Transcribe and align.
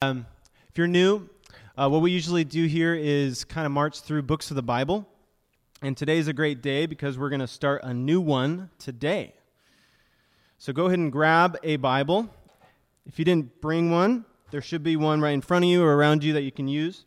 Um, 0.00 0.26
if 0.70 0.78
you're 0.78 0.86
new, 0.86 1.28
uh, 1.76 1.88
what 1.88 2.02
we 2.02 2.12
usually 2.12 2.44
do 2.44 2.66
here 2.66 2.94
is 2.94 3.42
kind 3.42 3.66
of 3.66 3.72
march 3.72 4.00
through 4.00 4.22
books 4.22 4.48
of 4.52 4.54
the 4.54 4.62
Bible. 4.62 5.08
And 5.82 5.96
today 5.96 6.18
is 6.18 6.28
a 6.28 6.32
great 6.32 6.62
day 6.62 6.86
because 6.86 7.18
we're 7.18 7.30
going 7.30 7.40
to 7.40 7.48
start 7.48 7.82
a 7.82 7.92
new 7.92 8.20
one 8.20 8.70
today. 8.78 9.34
So 10.56 10.72
go 10.72 10.86
ahead 10.86 11.00
and 11.00 11.10
grab 11.10 11.58
a 11.64 11.78
Bible. 11.78 12.28
If 13.06 13.18
you 13.18 13.24
didn't 13.24 13.60
bring 13.60 13.90
one, 13.90 14.24
there 14.52 14.62
should 14.62 14.84
be 14.84 14.94
one 14.94 15.20
right 15.20 15.32
in 15.32 15.40
front 15.40 15.64
of 15.64 15.68
you 15.68 15.82
or 15.82 15.96
around 15.96 16.22
you 16.22 16.32
that 16.34 16.42
you 16.42 16.52
can 16.52 16.68
use. 16.68 17.04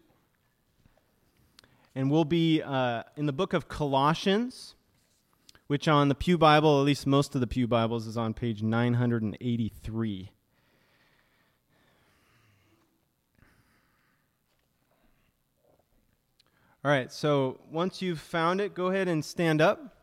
And 1.96 2.12
we'll 2.12 2.26
be 2.26 2.62
uh, 2.62 3.04
in 3.16 3.26
the 3.26 3.32
book 3.32 3.54
of 3.54 3.70
Colossians, 3.70 4.76
which 5.68 5.88
on 5.88 6.10
the 6.10 6.16
Pew 6.16 6.38
Bible, 6.38 6.82
at 6.82 6.86
least 6.86 7.08
most 7.08 7.36
of 7.36 7.40
the 7.40 7.48
Pew 7.48 7.68
Bibles, 7.68 8.06
is 8.06 8.18
on 8.18 8.34
page 8.34 8.62
983. 8.62 10.32
All 16.84 16.90
right, 16.90 17.12
so 17.12 17.60
once 17.70 18.02
you've 18.02 18.20
found 18.20 18.60
it, 18.60 18.74
go 18.74 18.88
ahead 18.88 19.08
and 19.08 19.24
stand 19.24 19.62
up. 19.62 19.96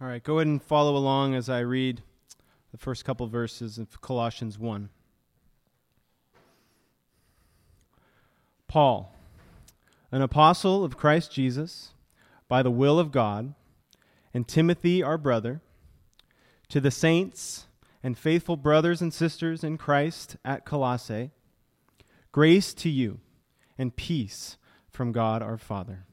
All 0.00 0.06
right, 0.06 0.22
go 0.22 0.38
ahead 0.38 0.46
and 0.46 0.62
follow 0.62 0.96
along 0.96 1.34
as 1.34 1.48
I 1.48 1.58
read 1.58 2.02
the 2.70 2.78
first 2.78 3.04
couple 3.04 3.26
verses 3.26 3.76
of 3.76 4.00
Colossians 4.00 4.60
1. 4.60 4.90
Paul, 8.68 9.12
an 10.12 10.22
apostle 10.22 10.84
of 10.84 10.96
Christ 10.96 11.32
Jesus, 11.32 11.94
by 12.46 12.62
the 12.62 12.70
will 12.70 13.00
of 13.00 13.10
God, 13.10 13.54
and 14.32 14.46
Timothy, 14.46 15.02
our 15.02 15.18
brother 15.18 15.60
to 16.70 16.80
the 16.80 16.90
saints 16.90 17.66
and 18.02 18.16
faithful 18.16 18.56
brothers 18.56 19.02
and 19.02 19.12
sisters 19.12 19.62
in 19.62 19.76
Christ 19.76 20.36
at 20.44 20.64
Colossae, 20.64 21.32
grace 22.32 22.72
to 22.74 22.88
you 22.88 23.20
and 23.76 23.94
peace 23.94 24.56
from 24.88 25.12
God 25.12 25.42
our 25.42 25.58
Father. 25.58 26.04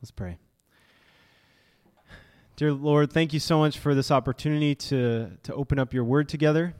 Let's 0.00 0.10
pray. 0.10 0.38
Dear 2.56 2.72
Lord, 2.72 3.12
thank 3.12 3.32
you 3.32 3.40
so 3.40 3.58
much 3.58 3.78
for 3.78 3.94
this 3.94 4.10
opportunity 4.10 4.74
to, 4.74 5.30
to 5.44 5.54
open 5.54 5.78
up 5.78 5.94
your 5.94 6.04
word 6.04 6.28
together. 6.28 6.74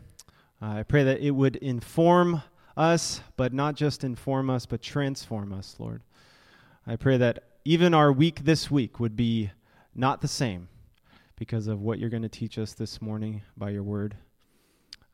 Uh, 0.61 0.67
I 0.67 0.83
pray 0.83 1.05
that 1.05 1.21
it 1.21 1.31
would 1.31 1.57
inform 1.57 2.43
us, 2.77 3.21
but 3.37 3.53
not 3.53 3.77
just 3.77 4.03
inform 4.03 4.51
us, 4.51 4.67
but 4.67 4.83
transform 4.83 5.53
us, 5.53 5.77
Lord. 5.79 6.03
I 6.87 6.97
pray 6.97 7.19
that 7.19 7.45
even 7.65 7.93
our 7.93 8.11
week 8.11 8.45
this 8.45 8.71
week 8.71 8.99
would 8.99 9.15
be 9.15 9.51
not 9.95 10.21
the 10.21 10.29
same 10.29 10.69
because 11.39 11.69
of 11.69 11.81
what 11.81 11.99
you're 11.99 12.11
going 12.11 12.23
to 12.23 12.29
teach 12.29 12.59
us 12.59 12.75
this 12.75 13.01
morning 13.01 13.43
by 13.57 13.71
your 13.71 13.85
word. 13.85 14.17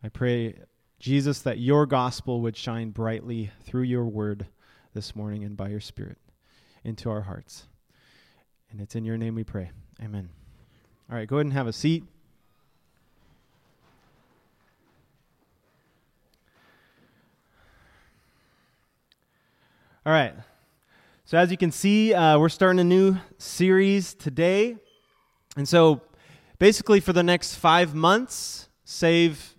I 0.02 0.08
pray, 0.08 0.54
Jesus, 0.98 1.40
that 1.42 1.58
your 1.58 1.84
gospel 1.84 2.40
would 2.40 2.56
shine 2.56 2.90
brightly 2.90 3.50
through 3.64 3.82
your 3.82 4.06
word 4.06 4.46
this 4.94 5.14
morning 5.14 5.44
and 5.44 5.54
by 5.54 5.68
your 5.68 5.80
spirit 5.80 6.16
into 6.82 7.10
our 7.10 7.20
hearts. 7.20 7.66
And 8.70 8.80
it's 8.80 8.94
in 8.94 9.04
your 9.04 9.18
name 9.18 9.34
we 9.34 9.44
pray. 9.44 9.70
Amen. 10.02 10.30
All 11.10 11.16
right, 11.16 11.28
go 11.28 11.36
ahead 11.36 11.46
and 11.46 11.52
have 11.52 11.66
a 11.66 11.72
seat. 11.72 12.04
All 20.06 20.12
right. 20.12 20.34
So, 21.26 21.38
as 21.38 21.50
you 21.50 21.56
can 21.56 21.70
see, 21.70 22.12
uh, 22.12 22.38
we're 22.38 22.50
starting 22.50 22.78
a 22.78 22.84
new 22.84 23.16
series 23.38 24.14
today. 24.14 24.76
And 25.56 25.66
so, 25.66 26.02
basically 26.64 26.98
for 26.98 27.12
the 27.12 27.22
next 27.22 27.56
five 27.56 27.94
months, 27.94 28.70
save 28.86 29.54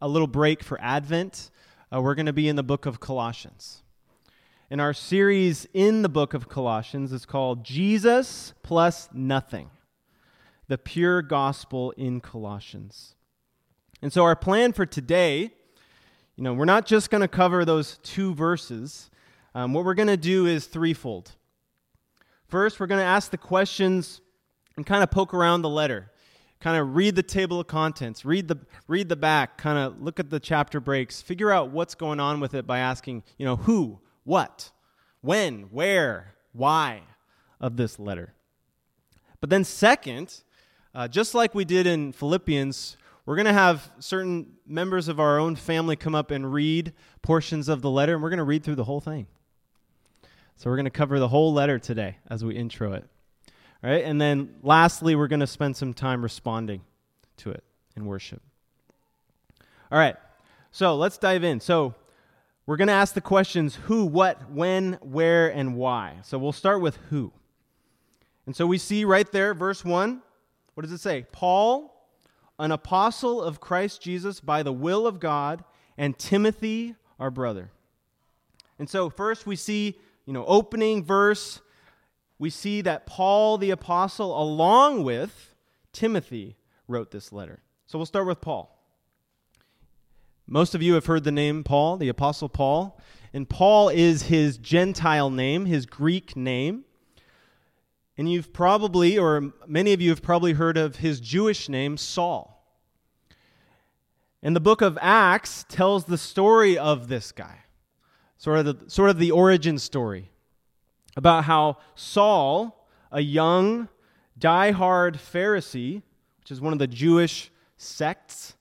a 0.00 0.08
little 0.08 0.26
break 0.26 0.64
for 0.64 0.80
Advent, 0.80 1.50
uh, 1.92 2.00
we're 2.00 2.14
going 2.14 2.24
to 2.24 2.32
be 2.32 2.48
in 2.48 2.56
the 2.56 2.62
book 2.62 2.86
of 2.86 3.00
Colossians. 3.00 3.82
And 4.70 4.80
our 4.80 4.94
series 4.94 5.66
in 5.74 6.00
the 6.00 6.08
book 6.08 6.32
of 6.32 6.48
Colossians 6.48 7.12
is 7.12 7.26
called 7.26 7.64
Jesus 7.64 8.54
plus 8.62 9.10
Nothing 9.12 9.68
The 10.68 10.78
Pure 10.78 11.20
Gospel 11.20 11.90
in 11.98 12.18
Colossians. 12.22 13.14
And 14.00 14.10
so, 14.10 14.24
our 14.24 14.34
plan 14.34 14.72
for 14.72 14.86
today, 14.86 15.52
you 16.34 16.44
know, 16.44 16.54
we're 16.54 16.64
not 16.64 16.86
just 16.86 17.10
going 17.10 17.20
to 17.20 17.28
cover 17.28 17.66
those 17.66 17.98
two 18.02 18.32
verses. 18.34 19.10
Um, 19.54 19.74
what 19.74 19.84
we're 19.84 19.92
going 19.92 20.08
to 20.08 20.16
do 20.16 20.46
is 20.46 20.64
threefold. 20.64 21.32
First, 22.46 22.80
we're 22.80 22.86
going 22.86 23.02
to 23.02 23.04
ask 23.04 23.30
the 23.30 23.36
questions 23.36 24.22
and 24.78 24.86
kind 24.86 25.02
of 25.02 25.10
poke 25.10 25.34
around 25.34 25.60
the 25.60 25.68
letter 25.68 26.10
kind 26.60 26.76
of 26.76 26.96
read 26.96 27.14
the 27.14 27.22
table 27.22 27.60
of 27.60 27.66
contents, 27.66 28.24
read 28.24 28.48
the 28.48 28.58
read 28.86 29.08
the 29.08 29.16
back, 29.16 29.58
kind 29.58 29.78
of 29.78 30.00
look 30.02 30.18
at 30.18 30.30
the 30.30 30.40
chapter 30.40 30.80
breaks, 30.80 31.20
figure 31.20 31.50
out 31.50 31.70
what's 31.70 31.94
going 31.94 32.20
on 32.20 32.40
with 32.40 32.54
it 32.54 32.66
by 32.66 32.78
asking, 32.78 33.22
you 33.38 33.46
know, 33.46 33.56
who, 33.56 34.00
what, 34.24 34.70
when, 35.20 35.62
where, 35.70 36.34
why 36.52 37.02
of 37.60 37.76
this 37.76 37.98
letter. 37.98 38.34
But 39.40 39.50
then 39.50 39.64
second, 39.64 40.42
uh, 40.94 41.08
just 41.08 41.34
like 41.34 41.54
we 41.54 41.64
did 41.64 41.86
in 41.86 42.12
Philippians, 42.12 42.96
we're 43.24 43.36
going 43.36 43.46
to 43.46 43.52
have 43.52 43.90
certain 43.98 44.54
members 44.66 45.08
of 45.08 45.20
our 45.20 45.38
own 45.38 45.54
family 45.54 45.96
come 45.96 46.14
up 46.14 46.30
and 46.30 46.52
read 46.52 46.92
portions 47.22 47.68
of 47.68 47.82
the 47.82 47.90
letter, 47.90 48.14
and 48.14 48.22
we're 48.22 48.30
going 48.30 48.38
to 48.38 48.44
read 48.44 48.64
through 48.64 48.76
the 48.76 48.84
whole 48.84 49.00
thing. 49.00 49.26
So 50.56 50.70
we're 50.70 50.76
going 50.76 50.86
to 50.86 50.90
cover 50.90 51.18
the 51.20 51.28
whole 51.28 51.52
letter 51.52 51.78
today 51.78 52.16
as 52.28 52.44
we 52.44 52.56
intro 52.56 52.94
it. 52.94 53.04
Right? 53.82 54.04
And 54.04 54.20
then 54.20 54.54
lastly, 54.62 55.14
we're 55.14 55.28
going 55.28 55.40
to 55.40 55.46
spend 55.46 55.76
some 55.76 55.94
time 55.94 56.22
responding 56.22 56.82
to 57.38 57.50
it 57.50 57.62
in 57.96 58.06
worship. 58.06 58.42
All 59.90 59.98
right. 59.98 60.16
So 60.70 60.96
let's 60.96 61.16
dive 61.18 61.44
in. 61.44 61.60
So 61.60 61.94
we're 62.66 62.76
going 62.76 62.88
to 62.88 62.94
ask 62.94 63.14
the 63.14 63.20
questions 63.20 63.76
who, 63.76 64.04
what, 64.04 64.50
when, 64.50 64.94
where, 65.00 65.48
and 65.48 65.76
why. 65.76 66.16
So 66.22 66.38
we'll 66.38 66.52
start 66.52 66.80
with 66.80 66.98
who. 67.08 67.32
And 68.46 68.54
so 68.54 68.66
we 68.66 68.78
see 68.78 69.04
right 69.04 69.30
there, 69.30 69.54
verse 69.54 69.84
1, 69.84 70.22
what 70.74 70.82
does 70.82 70.92
it 70.92 70.98
say? 70.98 71.26
Paul, 71.32 71.94
an 72.58 72.72
apostle 72.72 73.42
of 73.42 73.60
Christ 73.60 74.02
Jesus 74.02 74.40
by 74.40 74.62
the 74.62 74.72
will 74.72 75.06
of 75.06 75.20
God, 75.20 75.64
and 75.96 76.18
Timothy, 76.18 76.94
our 77.18 77.30
brother. 77.30 77.70
And 78.78 78.88
so 78.88 79.10
first 79.10 79.46
we 79.46 79.56
see, 79.56 79.98
you 80.26 80.32
know, 80.32 80.44
opening 80.46 81.04
verse 81.04 81.60
we 82.38 82.50
see 82.50 82.80
that 82.82 83.06
Paul 83.06 83.58
the 83.58 83.70
Apostle, 83.70 84.40
along 84.40 85.04
with 85.04 85.54
Timothy, 85.92 86.56
wrote 86.86 87.10
this 87.10 87.32
letter. 87.32 87.62
So 87.86 87.98
we'll 87.98 88.06
start 88.06 88.26
with 88.26 88.40
Paul. 88.40 88.74
Most 90.46 90.74
of 90.74 90.82
you 90.82 90.94
have 90.94 91.06
heard 91.06 91.24
the 91.24 91.32
name 91.32 91.64
Paul, 91.64 91.96
the 91.96 92.08
Apostle 92.08 92.48
Paul. 92.48 93.00
And 93.32 93.48
Paul 93.48 93.88
is 93.90 94.22
his 94.22 94.56
Gentile 94.56 95.30
name, 95.30 95.66
his 95.66 95.84
Greek 95.84 96.36
name. 96.36 96.84
And 98.16 98.30
you've 98.30 98.52
probably, 98.52 99.18
or 99.18 99.52
many 99.66 99.92
of 99.92 100.00
you 100.00 100.10
have 100.10 100.22
probably 100.22 100.54
heard 100.54 100.76
of 100.76 100.96
his 100.96 101.20
Jewish 101.20 101.68
name, 101.68 101.96
Saul. 101.96 102.54
And 104.42 104.56
the 104.56 104.60
book 104.60 104.80
of 104.80 104.98
Acts 105.00 105.64
tells 105.68 106.04
the 106.04 106.18
story 106.18 106.78
of 106.78 107.08
this 107.08 107.32
guy, 107.32 107.64
sort 108.38 108.58
of 108.60 108.64
the, 108.64 108.90
sort 108.90 109.10
of 109.10 109.18
the 109.18 109.30
origin 109.30 109.78
story 109.78 110.30
about 111.18 111.44
how 111.44 111.76
Saul, 111.96 112.86
a 113.10 113.20
young, 113.20 113.88
die-hard 114.38 115.16
Pharisee, 115.16 116.02
which 116.38 116.52
is 116.52 116.60
one 116.60 116.72
of 116.72 116.78
the 116.78 116.86
Jewish 116.86 117.50
sects, 117.76 118.54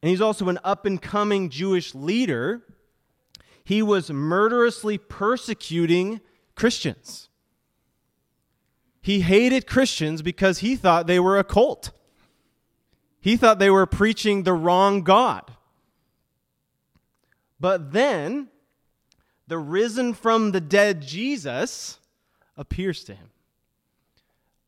and 0.00 0.08
he's 0.08 0.22
also 0.22 0.48
an 0.48 0.58
up 0.64 0.86
and 0.86 1.00
coming 1.00 1.50
Jewish 1.50 1.94
leader, 1.94 2.62
he 3.62 3.82
was 3.82 4.10
murderously 4.10 4.96
persecuting 4.96 6.22
Christians. 6.54 7.28
He 9.02 9.20
hated 9.20 9.66
Christians 9.66 10.22
because 10.22 10.60
he 10.60 10.76
thought 10.76 11.06
they 11.06 11.20
were 11.20 11.38
a 11.38 11.44
cult. 11.44 11.90
He 13.20 13.36
thought 13.36 13.58
they 13.58 13.70
were 13.70 13.84
preaching 13.84 14.44
the 14.44 14.54
wrong 14.54 15.02
God. 15.02 15.52
But 17.60 17.92
then 17.92 18.48
the 19.46 19.58
risen 19.58 20.14
from 20.14 20.52
the 20.52 20.60
dead 20.60 21.02
Jesus 21.02 21.98
appears 22.56 23.04
to 23.04 23.14
him. 23.14 23.30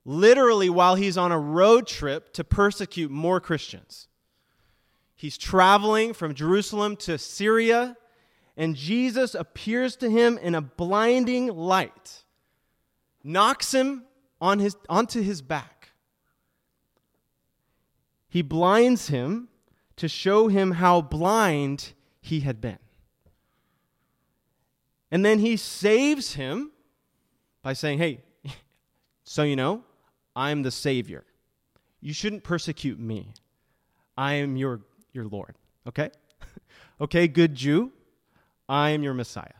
Literally, 0.05 0.71
while 0.71 0.95
he's 0.95 1.19
on 1.19 1.33
a 1.33 1.39
road 1.39 1.87
trip 1.87 2.33
to 2.35 2.45
persecute 2.45 3.11
more 3.11 3.41
Christians. 3.41 4.09
He's 5.17 5.39
traveling 5.39 6.13
from 6.13 6.35
Jerusalem 6.35 6.97
to 6.99 7.19
Syria, 7.19 7.97
and 8.57 8.77
Jesus 8.77 9.35
appears 9.35 9.97
to 9.97 10.11
him 10.11 10.39
in 10.39 10.55
a 10.55 10.61
blinding 10.61 11.49
light, 11.49 12.25
knocks 13.25 13.73
him 13.73 14.05
on 14.41 14.59
his, 14.59 14.77
onto 14.89 15.23
his 15.23 15.43
back. 15.43 15.91
He 18.29 18.43
blinds 18.43 19.09
him 19.09 19.49
to 19.97 20.09
show 20.09 20.49
him 20.49 20.73
how 20.73 21.01
blind 21.01 21.95
he 22.21 22.41
had 22.41 22.61
been. 22.61 22.79
And 25.11 25.25
then 25.25 25.39
he 25.39 25.57
saves 25.57 26.35
him 26.35 26.73
by 27.63 27.73
saying, 27.73 27.99
hey, 27.99 28.23
So 29.27 29.43
you 29.43 29.57
know, 29.57 29.83
I'm 30.35 30.63
the 30.63 30.71
Savior. 30.71 31.25
You 32.01 32.15
shouldn't 32.15 32.45
persecute 32.45 32.99
me. 32.99 33.35
I 34.17 34.35
am 34.35 34.57
your, 34.57 34.81
your 35.13 35.25
Lord. 35.25 35.57
Okay? 35.87 36.11
okay, 37.01 37.27
good 37.27 37.55
Jew. 37.55 37.93
I 38.69 38.91
am 38.91 39.03
your 39.03 39.15
Messiah. 39.15 39.51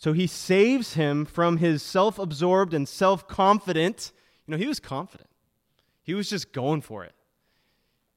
So 0.00 0.12
he 0.12 0.26
saves 0.26 0.94
him 0.94 1.26
from 1.26 1.58
his 1.58 1.82
self 1.82 2.18
absorbed 2.18 2.72
and 2.72 2.88
self 2.88 3.28
confident. 3.28 4.12
You 4.46 4.52
know, 4.52 4.58
he 4.58 4.66
was 4.66 4.80
confident, 4.80 5.28
he 6.02 6.14
was 6.14 6.30
just 6.30 6.52
going 6.52 6.80
for 6.80 7.04
it. 7.04 7.12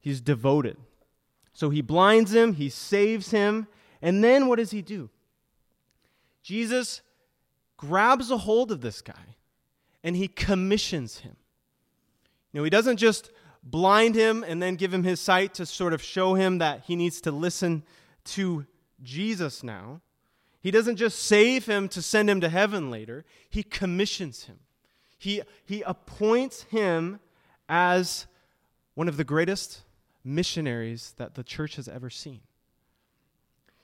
He's 0.00 0.20
devoted. 0.20 0.78
So 1.52 1.68
he 1.68 1.82
blinds 1.82 2.34
him, 2.34 2.54
he 2.54 2.70
saves 2.70 3.30
him, 3.30 3.66
and 4.00 4.24
then 4.24 4.46
what 4.46 4.56
does 4.56 4.70
he 4.70 4.80
do? 4.80 5.10
Jesus 6.42 7.02
grabs 7.76 8.30
a 8.30 8.38
hold 8.38 8.70
of 8.72 8.80
this 8.80 9.02
guy 9.02 9.36
and 10.04 10.16
he 10.16 10.28
commissions 10.28 11.18
him. 11.18 11.36
You 12.52 12.60
know, 12.60 12.64
he 12.64 12.70
doesn't 12.70 12.96
just 12.98 13.30
blind 13.62 14.14
him 14.14 14.44
and 14.46 14.62
then 14.62 14.74
give 14.76 14.92
him 14.92 15.04
his 15.04 15.20
sight 15.20 15.54
to 15.54 15.66
sort 15.66 15.92
of 15.92 16.02
show 16.02 16.34
him 16.34 16.58
that 16.58 16.82
he 16.86 16.96
needs 16.96 17.20
to 17.22 17.32
listen 17.32 17.84
to 18.24 18.66
Jesus 19.02 19.62
now. 19.62 20.00
He 20.60 20.70
doesn't 20.70 20.96
just 20.96 21.18
save 21.20 21.66
him 21.66 21.88
to 21.88 22.02
send 22.02 22.30
him 22.30 22.40
to 22.40 22.48
heaven 22.48 22.90
later, 22.90 23.24
he 23.50 23.62
commissions 23.62 24.44
him. 24.44 24.60
He, 25.18 25.42
he 25.64 25.82
appoints 25.82 26.64
him 26.64 27.20
as 27.68 28.26
one 28.94 29.08
of 29.08 29.16
the 29.16 29.24
greatest 29.24 29.82
missionaries 30.24 31.14
that 31.16 31.34
the 31.34 31.44
church 31.44 31.76
has 31.76 31.88
ever 31.88 32.10
seen. 32.10 32.40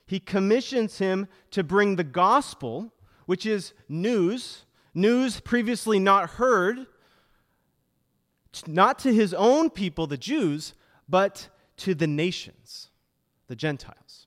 He 0.09 0.19
commissions 0.19 0.97
him 0.97 1.27
to 1.51 1.63
bring 1.63 1.95
the 1.95 2.03
gospel, 2.03 2.91
which 3.27 3.45
is 3.45 3.73
news, 3.87 4.65
news 4.95 5.39
previously 5.39 5.99
not 5.99 6.31
heard, 6.31 6.87
not 8.65 8.97
to 8.99 9.13
his 9.13 9.35
own 9.35 9.69
people, 9.69 10.07
the 10.07 10.17
Jews, 10.17 10.73
but 11.07 11.49
to 11.77 11.93
the 11.93 12.07
nations, 12.07 12.89
the 13.45 13.55
Gentiles. 13.55 14.25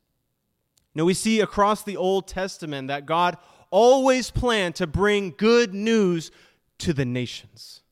Now, 0.94 1.05
we 1.05 1.14
see 1.14 1.40
across 1.40 1.82
the 1.82 1.96
Old 1.96 2.28
Testament 2.28 2.87
that 2.87 3.05
God 3.05 3.37
always 3.73 4.31
planned 4.31 4.76
to 4.76 4.87
bring 4.87 5.35
good 5.37 5.75
news 5.75 6.31
to 6.78 6.93
the 6.93 7.05
nations. 7.05 7.82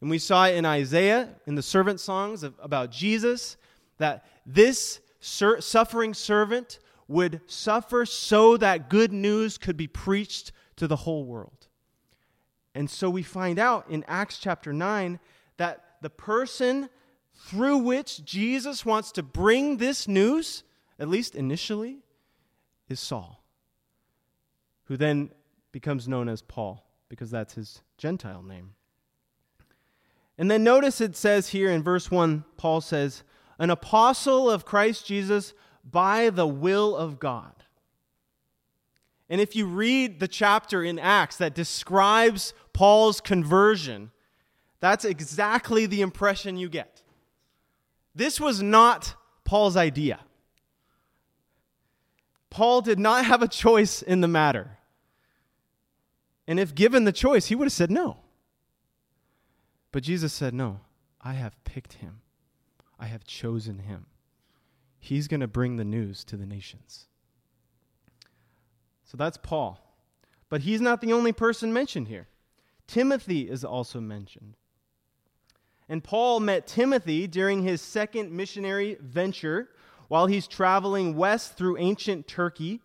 And 0.00 0.08
we 0.08 0.18
saw 0.20 0.46
in 0.46 0.64
Isaiah, 0.64 1.30
in 1.48 1.56
the 1.56 1.62
servant 1.62 1.98
songs 1.98 2.44
of, 2.44 2.54
about 2.62 2.92
Jesus, 2.92 3.56
that 3.98 4.24
this 4.46 5.00
sur- 5.18 5.60
suffering 5.60 6.14
servant 6.14 6.78
would 7.08 7.40
suffer 7.46 8.06
so 8.06 8.56
that 8.56 8.88
good 8.88 9.12
news 9.12 9.58
could 9.58 9.76
be 9.76 9.86
preached 9.86 10.52
to 10.76 10.86
the 10.86 10.96
whole 10.96 11.24
world. 11.24 11.68
And 12.74 12.88
so 12.88 13.10
we 13.10 13.22
find 13.22 13.58
out 13.58 13.86
in 13.88 14.04
Acts 14.08 14.38
chapter 14.38 14.72
9 14.72 15.18
that 15.58 15.84
the 16.00 16.10
person 16.10 16.88
through 17.34 17.78
which 17.78 18.24
Jesus 18.24 18.84
wants 18.84 19.12
to 19.12 19.22
bring 19.22 19.76
this 19.76 20.06
news, 20.06 20.64
at 20.98 21.08
least 21.08 21.34
initially, 21.34 21.98
is 22.88 23.00
Saul, 23.00 23.42
who 24.84 24.96
then 24.96 25.30
becomes 25.70 26.06
known 26.06 26.28
as 26.28 26.42
Paul 26.42 26.86
because 27.08 27.30
that's 27.30 27.54
his 27.54 27.82
Gentile 27.98 28.42
name. 28.42 28.74
And 30.38 30.50
then 30.50 30.64
notice 30.64 31.00
it 31.00 31.14
says 31.14 31.48
here 31.48 31.70
in 31.70 31.82
verse 31.82 32.10
1, 32.10 32.44
Paul 32.56 32.80
says, 32.80 33.22
An 33.58 33.70
apostle 33.70 34.50
of 34.50 34.64
Christ 34.64 35.06
Jesus 35.06 35.52
by 35.84 36.30
the 36.30 36.46
will 36.46 36.96
of 36.96 37.18
God. 37.18 37.52
And 39.28 39.40
if 39.40 39.56
you 39.56 39.66
read 39.66 40.20
the 40.20 40.28
chapter 40.28 40.82
in 40.82 40.98
Acts 40.98 41.36
that 41.36 41.54
describes 41.54 42.52
Paul's 42.72 43.20
conversion, 43.20 44.10
that's 44.80 45.04
exactly 45.04 45.86
the 45.86 46.02
impression 46.02 46.56
you 46.56 46.68
get. 46.68 47.02
This 48.14 48.38
was 48.38 48.62
not 48.62 49.14
Paul's 49.44 49.76
idea. 49.76 50.20
Paul 52.50 52.82
did 52.82 52.98
not 52.98 53.24
have 53.26 53.42
a 53.42 53.48
choice 53.48 54.02
in 54.02 54.20
the 54.20 54.28
matter. 54.28 54.78
And 56.46 56.60
if 56.60 56.74
given 56.74 57.04
the 57.04 57.12
choice, 57.12 57.46
he 57.46 57.54
would 57.54 57.66
have 57.66 57.72
said 57.72 57.90
no. 57.90 58.18
But 59.92 60.02
Jesus 60.02 60.32
said, 60.32 60.52
No, 60.52 60.80
I 61.20 61.34
have 61.34 61.62
picked 61.64 61.94
him, 61.94 62.20
I 62.98 63.06
have 63.06 63.24
chosen 63.24 63.78
him. 63.78 64.06
He's 65.04 65.26
going 65.26 65.40
to 65.40 65.48
bring 65.48 65.78
the 65.78 65.84
news 65.84 66.22
to 66.22 66.36
the 66.36 66.46
nations. 66.46 67.06
So 69.04 69.16
that's 69.16 69.36
Paul. 69.36 69.80
But 70.48 70.60
he's 70.60 70.80
not 70.80 71.00
the 71.00 71.12
only 71.12 71.32
person 71.32 71.72
mentioned 71.72 72.06
here. 72.06 72.28
Timothy 72.86 73.50
is 73.50 73.64
also 73.64 74.00
mentioned. 74.00 74.54
And 75.88 76.04
Paul 76.04 76.38
met 76.38 76.68
Timothy 76.68 77.26
during 77.26 77.64
his 77.64 77.82
second 77.82 78.30
missionary 78.30 78.96
venture 79.00 79.70
while 80.06 80.26
he's 80.26 80.46
traveling 80.46 81.16
west 81.16 81.56
through 81.56 81.78
ancient 81.78 82.28
Turkey. 82.28 82.80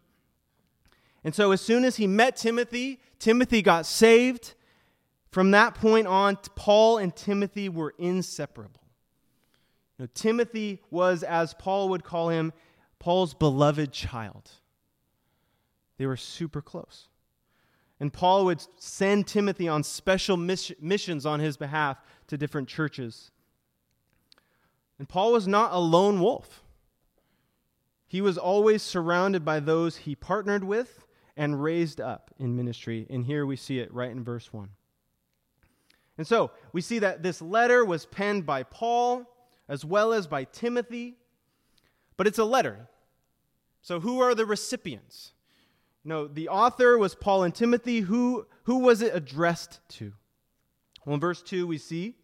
And 1.24 1.36
so, 1.36 1.52
as 1.52 1.62
soon 1.62 1.86
as 1.86 1.98
he 1.98 2.08
met 2.08 2.36
Timothy, 2.36 3.00
Timothy 3.20 3.62
got 3.62 3.86
saved. 3.86 4.56
From 5.30 5.52
that 5.52 5.76
point 5.76 6.08
on, 6.08 6.38
Paul 6.56 6.98
and 6.98 7.16
Timothy 7.16 7.70
were 7.70 7.94
inseparable. 8.00 8.82
Now, 10.00 10.08
Timothy 10.14 10.82
was, 10.92 11.24
as 11.24 11.54
Paul 11.54 11.90
would 11.90 12.04
call 12.04 12.30
him, 12.30 12.54
Paul's 13.00 13.34
beloved 13.34 13.92
child. 13.92 14.52
They 15.98 16.06
were 16.06 16.18
super 16.18 16.62
close. 16.62 17.08
And 18.00 18.14
Paul 18.14 18.46
would 18.46 18.64
send 18.78 19.26
Timothy 19.26 19.68
on 19.68 19.84
special 19.84 20.38
miss- 20.38 20.72
missions 20.80 21.26
on 21.26 21.40
his 21.40 21.58
behalf 21.58 22.00
to 22.28 22.38
different 22.38 22.68
churches. 22.68 23.32
And 25.00 25.10
Paul 25.10 25.32
was 25.32 25.48
not 25.48 25.74
a 25.74 25.80
lone 25.80 26.22
wolf. 26.22 26.64
He 28.08 28.22
was 28.22 28.38
always 28.38 28.84
surrounded 28.84 29.44
by 29.44 29.60
those 29.60 29.98
he 29.98 30.16
partnered 30.16 30.64
with 30.64 31.06
and 31.36 31.62
raised 31.62 32.00
up 32.00 32.34
in 32.38 32.56
ministry. 32.56 33.06
And 33.10 33.26
here 33.26 33.46
we 33.46 33.56
see 33.56 33.80
it 33.80 33.94
right 33.94 34.12
in 34.12 34.24
verse 34.24 34.54
1. 34.54 34.70
And 36.18 36.26
so 36.26 36.52
we 36.74 36.82
see 36.82 37.00
that 37.00 37.22
this 37.22 37.42
letter 37.42 37.84
was 37.84 38.06
penned 38.06 38.46
by 38.46 38.64
Paul 38.64 39.26
as 39.70 39.84
well 39.84 40.14
as 40.14 40.28
by 40.28 40.44
Timothy, 40.44 41.18
but 42.16 42.28
it's 42.28 42.40
a 42.40 42.46
letter. 42.46 42.88
So 43.82 44.00
who 44.00 44.20
are 44.20 44.36
the 44.36 44.46
recipients? 44.46 45.34
No, 46.04 46.28
the 46.28 46.50
author 46.50 46.98
was 46.98 47.16
Paul 47.16 47.44
and 47.44 47.54
Timothy. 47.54 48.00
Who, 48.00 48.48
who 48.64 48.80
was 48.80 49.02
it 49.02 49.16
addressed 49.16 49.80
to? 49.90 50.14
Well, 51.06 51.16
in 51.16 51.20
verse 51.20 51.42
2, 51.42 51.68
we 51.68 51.78
see 51.78 52.16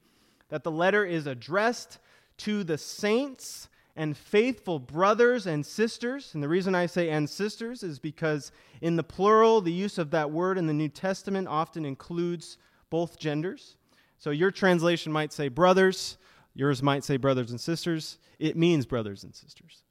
that 0.50 0.64
the 0.64 0.72
letter 0.72 1.06
is 1.06 1.28
addressed 1.28 2.00
to 2.38 2.64
the 2.64 2.78
saints 2.78 3.70
and 3.96 4.18
faithful 4.18 4.80
brothers 4.80 5.46
and 5.46 5.66
sisters. 5.66 6.34
And 6.34 6.42
the 6.42 6.50
reason 6.50 6.76
I 6.76 6.86
say 6.88 7.10
and 7.10 7.30
sisters 7.30 7.84
is 7.84 8.00
because 8.00 8.52
in 8.82 8.96
the 8.96 9.04
plural, 9.04 9.62
the 9.62 9.72
use 9.72 9.98
of 9.98 10.12
that 10.12 10.32
word 10.32 10.58
in 10.58 10.66
the 10.66 10.74
New 10.74 10.90
Testament 10.90 11.48
often 11.48 11.86
includes 11.86 12.58
both 12.90 13.20
genders. 13.20 13.78
So 14.18 14.32
your 14.32 14.52
translation 14.52 15.12
might 15.12 15.34
say 15.34 15.48
brothers, 15.48 16.18
Yours 16.56 16.84
might 16.84 17.04
say 17.04 17.18
brothers 17.18 17.52
and 17.52 17.60
sisters. 17.60 18.18
It 18.40 18.56
means 18.56 18.86
brothers 18.86 19.24
and 19.24 19.34
sisters. 19.34 19.84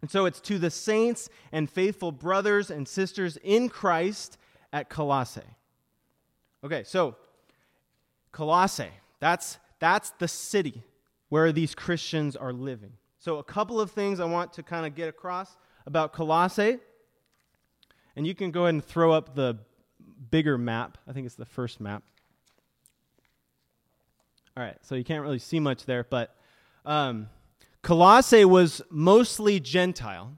And 0.00 0.10
so 0.10 0.26
it's 0.26 0.40
to 0.42 0.58
the 0.58 0.70
saints 0.70 1.28
and 1.50 1.68
faithful 1.68 2.12
brothers 2.12 2.70
and 2.70 2.86
sisters 2.86 3.36
in 3.42 3.68
Christ 3.68 4.38
at 4.72 4.88
Colossae. 4.88 5.40
Okay, 6.62 6.84
so 6.84 7.16
Colossae, 8.30 8.90
that's, 9.20 9.58
that's 9.80 10.10
the 10.18 10.28
city 10.28 10.84
where 11.28 11.52
these 11.52 11.74
Christians 11.74 12.36
are 12.36 12.52
living. 12.52 12.92
So, 13.18 13.38
a 13.38 13.44
couple 13.44 13.80
of 13.80 13.90
things 13.90 14.20
I 14.20 14.24
want 14.24 14.52
to 14.54 14.62
kind 14.62 14.86
of 14.86 14.94
get 14.94 15.08
across 15.08 15.56
about 15.86 16.12
Colossae. 16.12 16.78
And 18.14 18.26
you 18.26 18.34
can 18.34 18.50
go 18.50 18.62
ahead 18.62 18.74
and 18.74 18.84
throw 18.84 19.12
up 19.12 19.34
the 19.34 19.58
bigger 20.30 20.56
map. 20.56 20.98
I 21.06 21.12
think 21.12 21.26
it's 21.26 21.34
the 21.34 21.44
first 21.44 21.80
map. 21.80 22.04
All 24.58 24.64
right, 24.64 24.76
so 24.82 24.96
you 24.96 25.04
can't 25.04 25.22
really 25.22 25.38
see 25.38 25.60
much 25.60 25.84
there, 25.84 26.02
but 26.02 26.34
um, 26.84 27.28
Colossae 27.82 28.44
was 28.44 28.82
mostly 28.90 29.60
Gentile. 29.60 30.36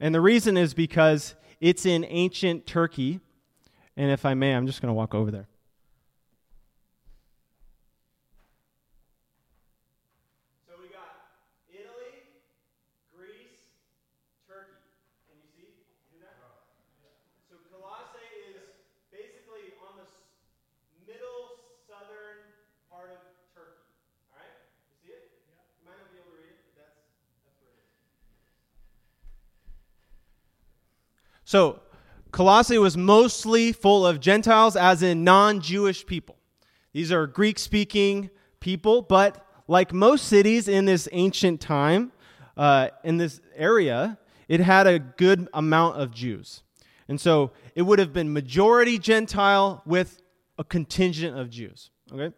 And 0.00 0.12
the 0.12 0.20
reason 0.20 0.56
is 0.56 0.74
because 0.74 1.36
it's 1.60 1.86
in 1.86 2.04
ancient 2.08 2.66
Turkey. 2.66 3.20
And 3.96 4.10
if 4.10 4.26
I 4.26 4.34
may, 4.34 4.52
I'm 4.52 4.66
just 4.66 4.82
going 4.82 4.88
to 4.88 4.94
walk 4.94 5.14
over 5.14 5.30
there. 5.30 5.46
So, 31.46 31.80
Colossae 32.32 32.76
was 32.76 32.96
mostly 32.96 33.72
full 33.72 34.04
of 34.04 34.18
Gentiles, 34.20 34.74
as 34.74 35.02
in 35.02 35.22
non 35.22 35.60
Jewish 35.60 36.04
people. 36.04 36.36
These 36.92 37.12
are 37.12 37.26
Greek 37.28 37.58
speaking 37.58 38.30
people, 38.58 39.00
but 39.00 39.46
like 39.68 39.92
most 39.92 40.26
cities 40.26 40.66
in 40.66 40.86
this 40.86 41.08
ancient 41.12 41.60
time, 41.60 42.10
uh, 42.56 42.88
in 43.04 43.16
this 43.18 43.40
area, 43.54 44.18
it 44.48 44.58
had 44.58 44.88
a 44.88 44.98
good 44.98 45.48
amount 45.54 45.96
of 45.96 46.12
Jews. 46.12 46.64
And 47.08 47.20
so 47.20 47.52
it 47.76 47.82
would 47.82 48.00
have 48.00 48.12
been 48.12 48.32
majority 48.32 48.98
Gentile 48.98 49.82
with 49.86 50.20
a 50.58 50.64
contingent 50.64 51.38
of 51.38 51.48
Jews. 51.48 51.90
Okay? 52.12 52.34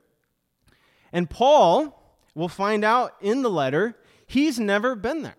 And 1.14 1.30
Paul, 1.30 2.20
we'll 2.34 2.48
find 2.48 2.84
out 2.84 3.14
in 3.22 3.40
the 3.40 3.50
letter, 3.50 3.96
he's 4.26 4.60
never 4.60 4.94
been 4.94 5.22
there. 5.22 5.36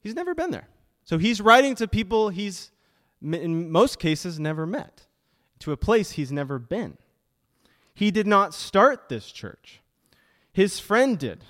He's 0.00 0.14
never 0.14 0.34
been 0.34 0.50
there. 0.50 0.68
So 1.10 1.18
he's 1.18 1.40
writing 1.40 1.74
to 1.74 1.88
people 1.88 2.28
he's, 2.28 2.70
in 3.20 3.72
most 3.72 3.98
cases, 3.98 4.38
never 4.38 4.64
met, 4.64 5.08
to 5.58 5.72
a 5.72 5.76
place 5.76 6.12
he's 6.12 6.30
never 6.30 6.60
been. 6.60 6.98
He 7.92 8.12
did 8.12 8.28
not 8.28 8.54
start 8.54 9.08
this 9.08 9.32
church, 9.32 9.80
his 10.52 10.78
friend 10.78 11.18
did. 11.18 11.42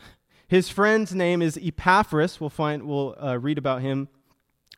His 0.49 0.71
friend's 0.71 1.14
name 1.14 1.43
is 1.43 1.59
Epaphras. 1.62 2.40
We'll 2.40 2.49
find 2.49 2.85
we'll 2.85 3.14
uh, 3.23 3.37
read 3.37 3.59
about 3.59 3.83
him 3.83 4.09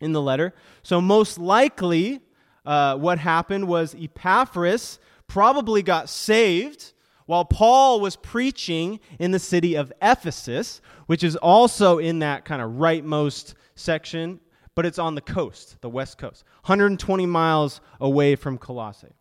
in 0.01 0.11
the 0.11 0.21
letter. 0.21 0.53
So 0.83 1.01
most 1.01 1.39
likely, 1.39 2.21
uh, 2.67 2.97
what 2.97 3.21
happened 3.21 3.69
was 3.69 3.95
Epaphras 3.95 4.99
probably 5.29 5.85
got 5.85 6.09
saved 6.09 6.93
while 7.27 7.45
Paul 7.45 8.01
was 8.01 8.17
preaching 8.17 8.99
in 9.21 9.31
the 9.31 9.39
city 9.39 9.77
of 9.77 9.93
Ephesus, 10.03 10.81
which 11.07 11.23
is 11.23 11.37
also 11.37 11.99
in 11.99 12.19
that 12.19 12.45
kind 12.45 12.61
of 12.61 12.73
rightmost 12.73 13.55
section, 13.77 14.41
but 14.75 14.87
it's 14.87 14.99
on 14.99 15.15
the 15.15 15.21
coast, 15.21 15.77
the 15.81 15.89
west 15.89 16.19
coast, 16.19 16.45
120 16.65 17.27
miles 17.27 17.81
away 18.01 18.37
from 18.37 18.59
Colossae. 18.59 19.15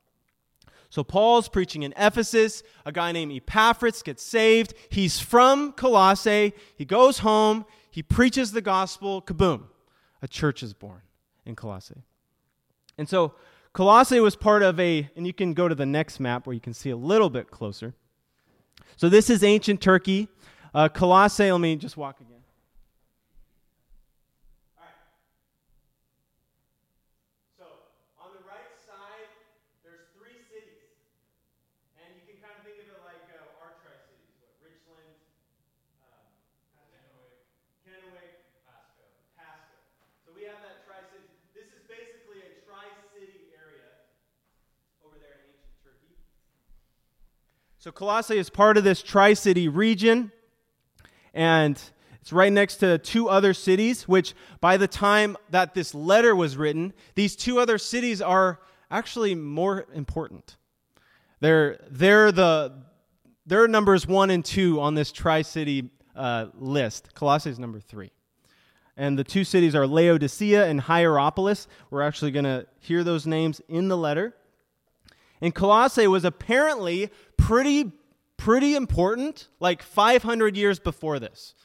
So 0.92 1.06
Paul's 1.06 1.48
preaching 1.48 1.84
in 1.84 1.94
Ephesus. 1.96 2.64
A 2.86 2.92
guy 2.92 3.14
named 3.14 3.32
Epaphras 3.32 4.04
gets 4.04 4.22
saved. 4.22 4.74
He's 4.90 5.20
from 5.22 5.72
Colossae. 5.72 6.54
He 6.76 6.84
goes 6.84 7.20
home. 7.20 7.66
He 7.90 8.04
preaches 8.04 8.52
the 8.52 8.62
gospel. 8.62 9.22
Kaboom. 9.22 9.64
A 10.22 10.28
church 10.28 10.62
is 10.62 10.74
born 10.74 11.02
in 11.46 11.56
Colossae. 11.56 12.04
And 12.98 13.08
so 13.08 13.36
Colossae 13.72 14.20
was 14.20 14.36
part 14.36 14.64
of 14.64 14.80
a, 14.82 15.10
and 15.16 15.26
you 15.26 15.34
can 15.34 15.54
go 15.54 15.70
to 15.70 15.76
the 15.76 15.86
next 15.86 16.20
map 16.20 16.46
where 16.46 16.54
you 16.54 16.60
can 16.60 16.74
see 16.74 16.90
a 16.90 16.98
little 16.98 17.30
bit 17.30 17.50
closer. 17.50 17.94
So 18.98 19.08
this 19.08 19.30
is 19.30 19.46
ancient 19.46 19.80
Turkey. 19.80 20.28
Uh, 20.74 20.90
Colossae, 20.90 21.50
let 21.50 21.62
me 21.62 21.78
just 21.78 21.96
walk 21.96 22.20
again. 22.20 22.41
So 47.82 47.92
Colossae 47.92 48.38
is 48.38 48.52
part 48.52 48.78
of 48.78 48.84
this 48.84 49.02
Tri 49.02 49.34
City 49.34 49.68
region, 49.68 50.32
and 51.34 51.82
it's 52.22 52.32
right 52.32 52.54
next 52.54 52.76
to 52.76 53.00
two 53.00 53.28
other 53.28 53.56
cities, 53.56 54.08
which 54.08 54.36
by 54.60 54.78
the 54.78 54.88
time 54.88 55.36
that 55.50 55.74
this 55.74 55.96
letter 55.96 56.36
was 56.36 56.58
written, 56.58 56.94
these 57.16 57.36
two 57.36 57.58
other 57.58 57.80
cities 57.80 58.22
are 58.22 58.60
actually 58.92 59.34
more 59.34 59.88
important. 59.96 60.58
They're, 61.40 61.80
they're, 61.90 62.32
the, 62.32 62.84
they're 63.48 63.68
numbers 63.68 64.06
one 64.06 64.30
and 64.30 64.46
two 64.46 64.80
on 64.80 64.94
this 64.94 65.12
Tri 65.12 65.42
City 65.42 65.90
uh, 66.16 66.50
list. 66.54 67.16
Colossae 67.16 67.50
is 67.50 67.58
number 67.58 67.80
three. 67.80 68.12
And 68.96 69.18
the 69.18 69.24
two 69.24 69.44
cities 69.44 69.74
are 69.74 69.88
Laodicea 69.88 70.68
and 70.68 70.82
Hierapolis. 70.82 71.68
We're 71.90 72.04
actually 72.04 72.30
going 72.30 72.46
to 72.46 72.68
hear 72.78 73.04
those 73.04 73.26
names 73.26 73.60
in 73.68 73.88
the 73.88 73.98
letter. 73.98 74.36
And 75.42 75.54
Colossae 75.56 76.08
was 76.08 76.24
apparently 76.24 77.10
pretty, 77.36 77.92
pretty 78.38 78.76
important, 78.76 79.48
like 79.60 79.82
500 79.82 80.56
years 80.56 80.80
before 80.80 81.20
this. 81.20 81.56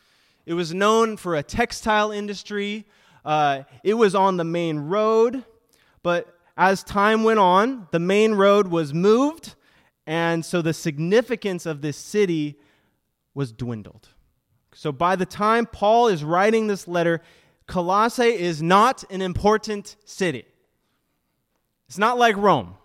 It 0.46 0.54
was 0.54 0.72
known 0.72 1.16
for 1.16 1.34
a 1.34 1.42
textile 1.42 2.10
industry. 2.10 2.86
Uh, 3.24 3.64
it 3.84 3.94
was 3.94 4.14
on 4.14 4.36
the 4.36 4.44
main 4.44 4.78
road, 4.78 5.44
but 6.02 6.32
as 6.56 6.82
time 6.82 7.22
went 7.24 7.38
on, 7.38 7.88
the 7.90 7.98
main 7.98 8.32
road 8.32 8.68
was 8.68 8.94
moved, 8.94 9.54
and 10.06 10.44
so 10.44 10.62
the 10.62 10.72
significance 10.72 11.66
of 11.66 11.82
this 11.82 11.96
city 11.96 12.58
was 13.34 13.52
dwindled. 13.52 14.08
So 14.72 14.92
by 14.92 15.16
the 15.16 15.26
time 15.26 15.66
Paul 15.66 16.08
is 16.08 16.22
writing 16.22 16.66
this 16.66 16.86
letter, 16.86 17.20
Colossae 17.66 18.24
is 18.24 18.62
not 18.62 19.04
an 19.10 19.20
important 19.20 19.96
city. 20.04 20.44
It's 21.88 21.98
not 21.98 22.18
like 22.18 22.36
Rome. 22.36 22.76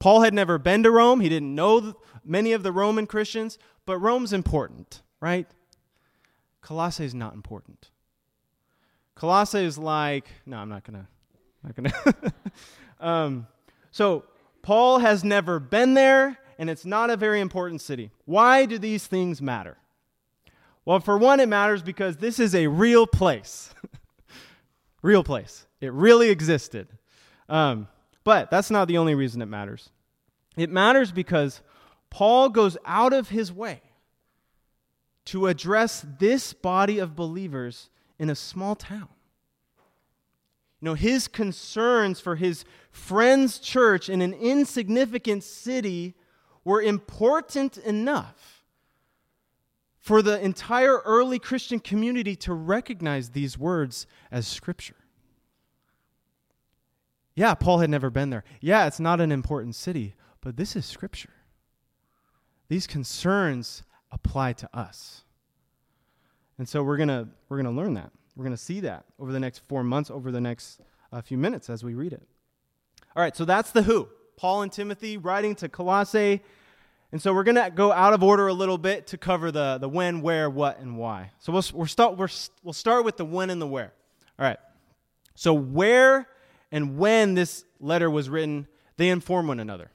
Paul 0.00 0.22
had 0.22 0.34
never 0.34 0.58
been 0.58 0.82
to 0.82 0.90
Rome. 0.90 1.20
He 1.20 1.28
didn't 1.28 1.54
know 1.54 1.94
many 2.24 2.52
of 2.52 2.62
the 2.62 2.72
Roman 2.72 3.06
Christians, 3.06 3.58
but 3.86 3.98
Rome's 3.98 4.32
important, 4.32 5.02
right? 5.20 5.46
Colossae 6.62 7.04
is 7.04 7.14
not 7.14 7.34
important. 7.34 7.90
Colossae 9.14 9.64
is 9.64 9.76
like, 9.76 10.26
no, 10.46 10.56
I'm 10.56 10.70
not 10.70 10.84
gonna, 10.84 11.06
not 11.62 11.74
gonna. 11.76 12.32
um, 13.00 13.46
so 13.90 14.24
Paul 14.62 14.98
has 14.98 15.22
never 15.22 15.60
been 15.60 15.92
there, 15.94 16.38
and 16.58 16.70
it's 16.70 16.86
not 16.86 17.10
a 17.10 17.16
very 17.16 17.40
important 17.40 17.82
city. 17.82 18.10
Why 18.24 18.64
do 18.64 18.78
these 18.78 19.06
things 19.06 19.42
matter? 19.42 19.76
Well, 20.86 21.00
for 21.00 21.18
one, 21.18 21.40
it 21.40 21.48
matters 21.48 21.82
because 21.82 22.16
this 22.16 22.38
is 22.38 22.54
a 22.54 22.66
real 22.68 23.06
place. 23.06 23.74
real 25.02 25.22
place. 25.22 25.66
It 25.80 25.92
really 25.92 26.30
existed. 26.30 26.88
Um, 27.48 27.88
but 28.24 28.50
that's 28.50 28.70
not 28.70 28.88
the 28.88 28.98
only 28.98 29.14
reason 29.14 29.42
it 29.42 29.46
matters. 29.46 29.90
It 30.56 30.70
matters 30.70 31.12
because 31.12 31.62
Paul 32.10 32.48
goes 32.48 32.76
out 32.84 33.12
of 33.12 33.28
his 33.28 33.52
way 33.52 33.80
to 35.26 35.46
address 35.46 36.04
this 36.18 36.52
body 36.52 36.98
of 36.98 37.14
believers 37.14 37.88
in 38.18 38.30
a 38.30 38.34
small 38.34 38.74
town. 38.74 39.08
You 40.80 40.86
know, 40.86 40.94
his 40.94 41.28
concerns 41.28 42.20
for 42.20 42.36
his 42.36 42.64
friend's 42.90 43.58
church 43.58 44.08
in 44.08 44.22
an 44.22 44.32
insignificant 44.32 45.44
city 45.44 46.14
were 46.64 46.80
important 46.80 47.76
enough 47.78 48.64
for 49.98 50.22
the 50.22 50.40
entire 50.42 50.98
early 51.04 51.38
Christian 51.38 51.78
community 51.78 52.34
to 52.36 52.54
recognize 52.54 53.30
these 53.30 53.58
words 53.58 54.06
as 54.30 54.46
scripture. 54.46 54.96
Yeah, 57.40 57.54
Paul 57.54 57.78
had 57.78 57.88
never 57.88 58.10
been 58.10 58.28
there. 58.28 58.44
Yeah, 58.60 58.86
it's 58.86 59.00
not 59.00 59.18
an 59.18 59.32
important 59.32 59.74
city, 59.74 60.14
but 60.42 60.58
this 60.58 60.76
is 60.76 60.84
scripture. 60.84 61.32
These 62.68 62.86
concerns 62.86 63.82
apply 64.12 64.52
to 64.52 64.68
us. 64.76 65.24
And 66.58 66.68
so 66.68 66.82
we're 66.82 66.98
going 66.98 67.08
to 67.08 67.28
we're 67.48 67.56
going 67.56 67.74
to 67.74 67.82
learn 67.82 67.94
that. 67.94 68.10
We're 68.36 68.44
going 68.44 68.54
to 68.54 68.62
see 68.62 68.80
that 68.80 69.06
over 69.18 69.32
the 69.32 69.40
next 69.40 69.60
4 69.68 69.82
months, 69.82 70.10
over 70.10 70.30
the 70.30 70.40
next 70.42 70.82
uh, 71.14 71.22
few 71.22 71.38
minutes 71.38 71.70
as 71.70 71.82
we 71.82 71.94
read 71.94 72.12
it. 72.12 72.20
All 73.16 73.22
right, 73.22 73.34
so 73.34 73.46
that's 73.46 73.70
the 73.70 73.84
who. 73.84 74.10
Paul 74.36 74.60
and 74.60 74.70
Timothy 74.70 75.16
writing 75.16 75.54
to 75.56 75.70
Colossae. 75.70 76.42
And 77.10 77.22
so 77.22 77.32
we're 77.32 77.44
going 77.44 77.54
to 77.54 77.72
go 77.74 77.90
out 77.90 78.12
of 78.12 78.22
order 78.22 78.48
a 78.48 78.52
little 78.52 78.76
bit 78.76 79.06
to 79.06 79.16
cover 79.16 79.50
the, 79.50 79.78
the 79.78 79.88
when, 79.88 80.20
where, 80.20 80.50
what, 80.50 80.78
and 80.78 80.98
why. 80.98 81.30
So 81.38 81.54
we'll, 81.54 81.64
we'll, 81.72 81.86
start, 81.86 82.18
we 82.18 82.26
we'll 82.62 82.74
start 82.74 83.06
with 83.06 83.16
the 83.16 83.24
when 83.24 83.48
and 83.48 83.62
the 83.62 83.66
where. 83.66 83.94
All 84.38 84.44
right. 84.44 84.58
So 85.36 85.54
where 85.54 86.28
and 86.72 86.98
when 86.98 87.34
this 87.34 87.64
letter 87.78 88.10
was 88.10 88.28
written, 88.28 88.66
they 88.96 89.08
inform 89.08 89.48
one 89.48 89.60
another. 89.60 89.90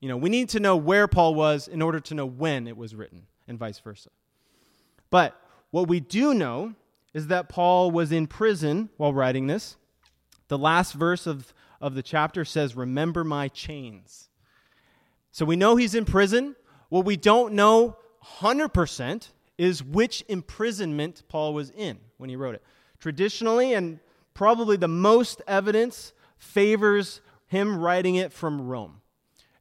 You 0.00 0.08
know, 0.08 0.16
we 0.16 0.30
need 0.30 0.48
to 0.50 0.60
know 0.60 0.76
where 0.76 1.06
Paul 1.06 1.34
was 1.34 1.68
in 1.68 1.82
order 1.82 2.00
to 2.00 2.14
know 2.14 2.26
when 2.26 2.66
it 2.66 2.76
was 2.76 2.94
written, 2.94 3.26
and 3.46 3.58
vice 3.58 3.78
versa. 3.78 4.10
But 5.10 5.40
what 5.70 5.88
we 5.88 6.00
do 6.00 6.32
know 6.34 6.74
is 7.12 7.26
that 7.26 7.48
Paul 7.48 7.90
was 7.90 8.12
in 8.12 8.26
prison 8.26 8.88
while 8.96 9.12
writing 9.12 9.46
this. 9.46 9.76
The 10.48 10.58
last 10.58 10.94
verse 10.94 11.26
of, 11.26 11.52
of 11.80 11.94
the 11.94 12.02
chapter 12.02 12.44
says, 12.44 12.74
Remember 12.74 13.24
my 13.24 13.48
chains. 13.48 14.28
So 15.32 15.44
we 15.44 15.56
know 15.56 15.76
he's 15.76 15.94
in 15.94 16.04
prison. 16.04 16.56
What 16.88 17.04
we 17.04 17.16
don't 17.16 17.54
know 17.54 17.96
100% 18.40 19.28
is 19.58 19.82
which 19.82 20.24
imprisonment 20.28 21.22
Paul 21.28 21.54
was 21.54 21.70
in 21.70 21.98
when 22.16 22.30
he 22.30 22.36
wrote 22.36 22.54
it. 22.54 22.62
Traditionally, 22.98 23.74
and 23.74 24.00
probably 24.34 24.76
the 24.76 24.88
most 24.88 25.42
evidence 25.46 26.12
favors 26.38 27.20
him 27.46 27.78
writing 27.78 28.14
it 28.14 28.32
from 28.32 28.68
Rome. 28.68 29.00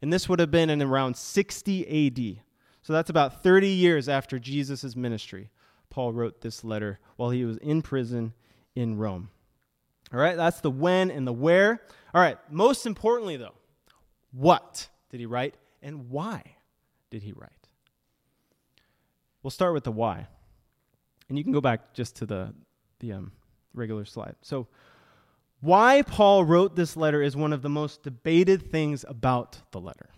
And 0.02 0.14
this 0.14 0.30
would 0.30 0.40
have 0.40 0.52
been 0.52 0.70
in 0.70 0.82
around 0.82 1.18
60 1.18 2.08
AD. 2.08 2.44
So 2.82 2.94
that's 2.94 3.10
about 3.10 3.44
30 3.44 3.68
years 3.68 4.08
after 4.08 4.40
Jesus' 4.40 4.96
ministry. 4.96 5.50
Paul 5.90 6.14
wrote 6.14 6.42
this 6.42 6.64
letter 6.64 7.00
while 7.18 7.32
he 7.32 7.44
was 7.44 7.58
in 7.58 7.82
prison 7.82 8.34
in 8.76 8.98
Rome. 8.98 9.30
All 10.14 10.20
right, 10.20 10.38
that's 10.38 10.62
the 10.62 10.72
when 10.72 11.12
and 11.12 11.28
the 11.28 11.34
where. 11.34 11.82
All 12.14 12.22
right, 12.22 12.38
most 12.50 12.86
importantly, 12.86 13.38
though, 13.38 13.56
what 14.32 14.88
did 15.10 15.20
he 15.20 15.26
write 15.26 15.56
and 15.82 16.10
why 16.10 16.44
did 17.10 17.24
he 17.24 17.34
write? 17.34 17.52
We'll 19.44 19.52
start 19.52 19.74
with 19.74 19.84
the 19.84 19.92
why. 19.92 20.28
And 21.28 21.38
you 21.38 21.44
can 21.44 21.54
go 21.54 21.62
back 21.62 21.94
just 21.94 22.16
to 22.18 22.26
the, 22.26 22.54
the 23.00 23.14
um, 23.14 23.32
regular 23.74 24.06
slide. 24.06 24.36
So, 24.42 24.68
why 25.62 26.04
Paul 26.04 26.46
wrote 26.46 26.76
this 26.76 26.96
letter 26.96 27.22
is 27.22 27.36
one 27.36 27.52
of 27.52 27.62
the 27.62 27.70
most 27.70 28.02
debated 28.02 28.72
things 28.72 29.04
about 29.08 29.60
the 29.72 29.82
letter. 29.82 30.10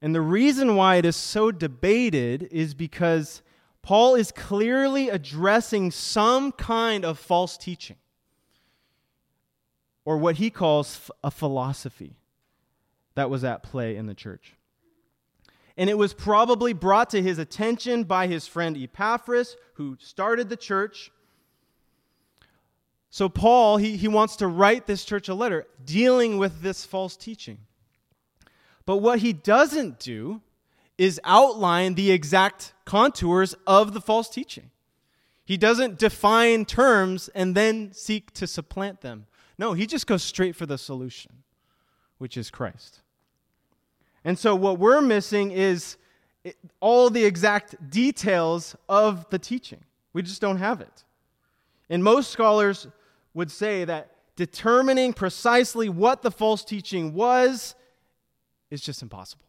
And 0.00 0.14
the 0.14 0.22
reason 0.22 0.76
why 0.76 0.96
it 0.96 1.04
is 1.04 1.16
so 1.16 1.50
debated 1.50 2.48
is 2.50 2.72
because 2.72 3.42
Paul 3.82 4.14
is 4.14 4.32
clearly 4.32 5.08
addressing 5.08 5.90
some 5.90 6.52
kind 6.52 7.04
of 7.04 7.18
false 7.18 7.56
teaching, 7.56 7.96
or 10.04 10.16
what 10.16 10.36
he 10.36 10.50
calls 10.50 11.10
a 11.22 11.30
philosophy 11.30 12.16
that 13.14 13.28
was 13.28 13.44
at 13.44 13.62
play 13.62 13.96
in 13.96 14.06
the 14.06 14.14
church. 14.14 14.54
And 15.76 15.88
it 15.88 15.98
was 15.98 16.12
probably 16.12 16.72
brought 16.72 17.10
to 17.10 17.22
his 17.22 17.38
attention 17.38 18.04
by 18.04 18.26
his 18.26 18.46
friend 18.46 18.76
Epaphras, 18.76 19.56
who 19.74 19.96
started 20.00 20.48
the 20.48 20.56
church. 20.56 21.10
So, 23.10 23.28
Paul, 23.28 23.78
he, 23.78 23.96
he 23.96 24.08
wants 24.08 24.36
to 24.36 24.46
write 24.46 24.86
this 24.86 25.04
church 25.04 25.28
a 25.28 25.34
letter 25.34 25.66
dealing 25.84 26.38
with 26.38 26.60
this 26.60 26.84
false 26.84 27.16
teaching. 27.16 27.58
But 28.84 28.98
what 28.98 29.20
he 29.20 29.32
doesn't 29.32 29.98
do 29.98 30.42
is 30.98 31.20
outline 31.24 31.94
the 31.94 32.10
exact 32.10 32.74
contours 32.84 33.54
of 33.66 33.94
the 33.94 34.00
false 34.00 34.28
teaching. 34.28 34.70
He 35.44 35.56
doesn't 35.56 35.98
define 35.98 36.66
terms 36.66 37.28
and 37.34 37.54
then 37.54 37.92
seek 37.92 38.32
to 38.34 38.46
supplant 38.46 39.00
them. 39.00 39.26
No, 39.56 39.72
he 39.72 39.86
just 39.86 40.06
goes 40.06 40.22
straight 40.22 40.54
for 40.54 40.66
the 40.66 40.76
solution, 40.76 41.32
which 42.18 42.36
is 42.36 42.50
Christ. 42.50 43.00
And 44.24 44.38
so, 44.38 44.54
what 44.54 44.78
we're 44.78 45.00
missing 45.00 45.50
is 45.50 45.96
all 46.80 47.08
the 47.10 47.24
exact 47.24 47.90
details 47.90 48.76
of 48.88 49.28
the 49.30 49.38
teaching. 49.38 49.84
We 50.12 50.22
just 50.22 50.40
don't 50.40 50.58
have 50.58 50.80
it. 50.80 51.04
And 51.88 52.04
most 52.04 52.30
scholars 52.30 52.86
would 53.38 53.50
say 53.52 53.84
that 53.84 54.10
determining 54.34 55.12
precisely 55.12 55.88
what 55.88 56.22
the 56.22 56.30
false 56.30 56.64
teaching 56.64 57.14
was 57.14 57.76
is 58.68 58.80
just 58.80 59.00
impossible 59.00 59.44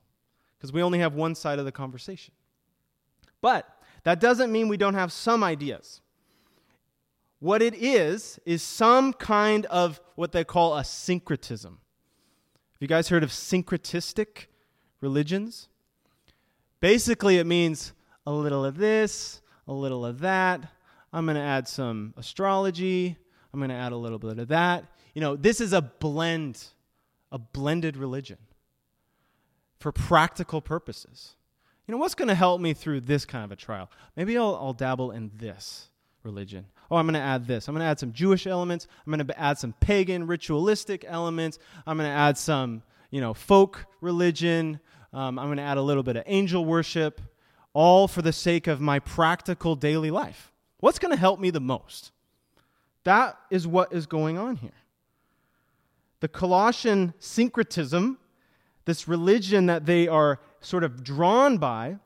because 0.55 0.72
we 0.72 0.84
only 0.84 1.00
have 1.00 1.15
one 1.15 1.34
side 1.34 1.58
of 1.58 1.65
the 1.65 1.72
conversation. 1.72 2.34
But 3.41 3.67
that 4.03 4.19
doesn't 4.19 4.51
mean 4.51 4.67
we 4.67 4.77
don't 4.77 4.93
have 4.93 5.12
some 5.12 5.43
ideas. 5.43 6.01
What 7.39 7.63
it 7.63 7.74
is, 7.74 8.39
is 8.46 8.62
some 8.62 9.12
kind 9.12 9.65
of 9.67 10.00
what 10.15 10.34
they 10.34 10.43
call 10.43 10.77
a 10.77 10.84
syncretism. 10.84 11.79
Have 12.74 12.81
you 12.81 12.88
guys 12.88 13.10
heard 13.10 13.24
of 13.24 13.31
syncretistic 13.31 14.46
religions? 15.01 15.67
Basically, 16.79 17.39
it 17.39 17.48
means 17.48 17.93
a 18.27 18.31
little 18.31 18.63
of 18.63 18.77
this, 18.77 19.41
a 19.67 19.74
little 19.74 20.05
of 20.05 20.19
that. 20.19 20.62
I'm 21.12 21.25
going 21.25 21.38
to 21.38 21.41
add 21.41 21.67
some 21.67 22.13
astrology. 22.17 23.17
I'm 23.53 23.60
going 23.60 23.70
to 23.70 23.75
add 23.75 23.91
a 23.91 23.98
little 23.98 24.20
bit 24.20 24.38
of 24.38 24.50
that. 24.50 24.86
You 25.13 25.22
know, 25.22 25.36
this 25.36 25.60
is 25.60 25.74
a 25.74 25.82
blend, 25.82 26.63
a 27.32 27.38
blended 27.38 27.98
religion 27.98 28.38
for 29.79 29.91
practical 29.91 30.62
purposes. 30.62 31.36
You 31.88 31.94
know, 31.94 31.98
what's 31.98 32.15
going 32.15 32.27
to 32.27 32.36
help 32.36 32.62
me 32.62 32.74
through 32.74 33.01
this 33.01 33.25
kind 33.25 33.44
of 33.44 33.51
a 33.51 33.56
trial? 33.56 33.89
Maybe 34.15 34.38
I'll, 34.38 34.56
I'll 34.56 34.74
dabble 34.74 35.12
in 35.12 35.32
this 35.36 35.89
religion. 36.24 36.65
Oh, 36.91 36.98
I'm 36.98 37.06
going 37.06 37.15
to 37.15 37.20
add 37.20 37.48
this. 37.48 37.68
I'm 37.68 37.74
going 37.74 37.84
to 37.84 37.89
add 37.89 38.00
some 38.00 38.13
Jewish 38.13 38.46
elements. 38.46 38.88
I'm 39.06 39.12
going 39.12 39.25
to 39.25 39.39
add 39.39 39.58
some 39.58 39.74
pagan 39.79 40.27
ritualistic 40.27 41.06
elements. 41.08 41.58
I'm 41.88 41.98
going 41.98 42.10
to 42.10 42.15
add 42.15 42.38
some, 42.38 42.84
you 43.10 43.22
know, 43.22 43.34
folk 43.34 43.86
religion. 44.01 44.79
Um, 45.13 45.39
I'm 45.39 45.48
going 45.48 45.58
to 45.58 45.63
add 45.63 45.77
a 45.77 45.82
little 45.82 46.03
bit 46.03 46.15
of 46.15 46.24
angel 46.27 46.65
worship, 46.65 47.22
all 47.74 48.08
for 48.08 48.21
the 48.21 48.34
sake 48.34 48.67
of 48.67 48.82
my 48.82 49.00
practical 49.00 49.76
daily 49.76 50.12
life. 50.12 50.52
What's 50.80 51.00
going 51.00 51.13
to 51.13 51.19
help 51.19 51.39
me 51.39 51.50
the 51.50 51.60
most? 51.60 52.12
That 53.10 53.39
is 53.50 53.65
what 53.65 53.91
is 53.91 54.06
going 54.06 54.38
on 54.38 54.58
here. 54.58 54.69
The 56.19 56.28
Colossian 56.28 57.15
syncretism, 57.17 58.19
this 58.86 59.08
religion 59.08 59.65
that 59.65 59.88
they 59.88 60.08
are 60.08 60.39
sort 60.62 60.84
of 60.84 61.04
drawn 61.04 61.58
by, 61.58 61.98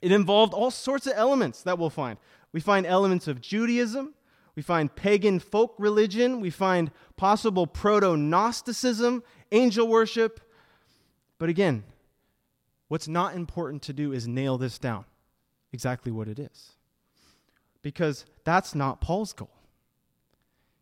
it 0.00 0.10
involved 0.10 0.54
all 0.54 0.70
sorts 0.70 1.06
of 1.06 1.12
elements 1.14 1.62
that 1.64 1.78
we'll 1.78 1.90
find. 1.90 2.16
We 2.52 2.60
find 2.60 2.86
elements 2.86 3.28
of 3.28 3.42
Judaism, 3.42 4.14
we 4.56 4.62
find 4.62 4.96
pagan 4.96 5.40
folk 5.40 5.74
religion, 5.76 6.40
we 6.40 6.48
find 6.48 6.90
possible 7.18 7.66
proto 7.66 8.16
Gnosticism, 8.16 9.22
angel 9.52 9.88
worship. 9.88 10.40
But 11.38 11.50
again, 11.50 11.84
what's 12.88 13.08
not 13.08 13.34
important 13.34 13.82
to 13.82 13.92
do 13.92 14.14
is 14.14 14.26
nail 14.26 14.56
this 14.56 14.78
down 14.78 15.04
exactly 15.70 16.10
what 16.10 16.28
it 16.28 16.38
is. 16.38 16.70
Because 17.82 18.24
that's 18.44 18.74
not 18.74 19.02
Paul's 19.02 19.34
goal. 19.34 19.50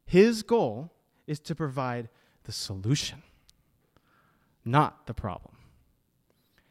His 0.08 0.42
goal 0.42 0.90
is 1.26 1.38
to 1.40 1.54
provide 1.54 2.08
the 2.44 2.52
solution, 2.52 3.22
not 4.64 5.06
the 5.06 5.12
problem. 5.12 5.54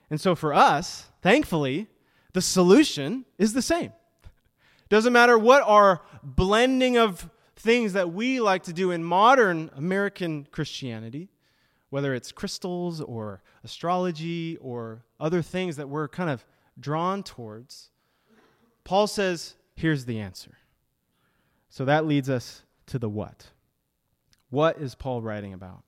And 0.10 0.20
so 0.20 0.34
for 0.34 0.56
us, 0.56 1.12
thankfully, 1.22 1.86
the 2.34 2.42
solution 2.42 3.26
is 3.38 3.54
the 3.54 3.62
same. 3.62 3.94
Doesn't 4.90 5.14
matter 5.14 5.38
what 5.38 5.62
our 5.68 6.02
blending 6.24 6.98
of 6.98 7.30
things 7.56 7.94
that 7.94 8.12
we 8.12 8.42
like 8.42 8.64
to 8.64 8.74
do 8.74 8.90
in 8.90 9.04
modern 9.04 9.70
American 9.76 10.48
Christianity, 10.50 11.30
whether 11.92 12.16
it's 12.16 12.32
crystals 12.32 13.02
or 13.02 13.44
astrology 13.64 14.58
or 14.62 15.04
other 15.20 15.44
things 15.44 15.76
that 15.76 15.88
we're 15.88 16.08
kind 16.08 16.32
of 16.32 16.44
drawn 16.80 17.22
towards, 17.22 17.92
Paul 18.84 19.06
says, 19.06 19.54
here's 19.76 20.06
the 20.06 20.20
answer. 20.20 20.58
So 21.70 21.86
that 21.86 22.08
leads 22.08 22.32
us 22.32 22.64
to 22.88 23.00
the 23.00 23.10
what. 23.10 23.48
What 24.50 24.78
is 24.78 24.96
Paul 24.96 25.22
writing 25.22 25.54
about? 25.54 25.84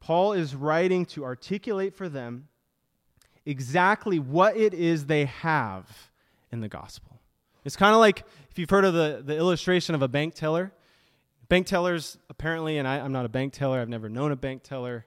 Paul 0.00 0.32
is 0.32 0.54
writing 0.54 1.04
to 1.06 1.24
articulate 1.24 1.94
for 1.94 2.08
them 2.08 2.48
exactly 3.44 4.18
what 4.18 4.56
it 4.56 4.74
is 4.74 5.06
they 5.06 5.26
have 5.26 6.10
in 6.50 6.60
the 6.60 6.68
gospel. 6.68 7.20
It's 7.64 7.76
kind 7.76 7.94
of 7.94 8.00
like 8.00 8.24
if 8.50 8.58
you've 8.58 8.70
heard 8.70 8.84
of 8.84 8.94
the, 8.94 9.22
the 9.24 9.36
illustration 9.36 9.94
of 9.94 10.02
a 10.02 10.08
bank 10.08 10.34
teller. 10.34 10.72
Bank 11.48 11.66
tellers, 11.66 12.16
apparently, 12.28 12.78
and 12.78 12.86
I, 12.86 13.00
I'm 13.00 13.12
not 13.12 13.24
a 13.24 13.28
bank 13.28 13.52
teller, 13.52 13.80
I've 13.80 13.88
never 13.88 14.08
known 14.08 14.32
a 14.32 14.36
bank 14.36 14.62
teller. 14.62 15.04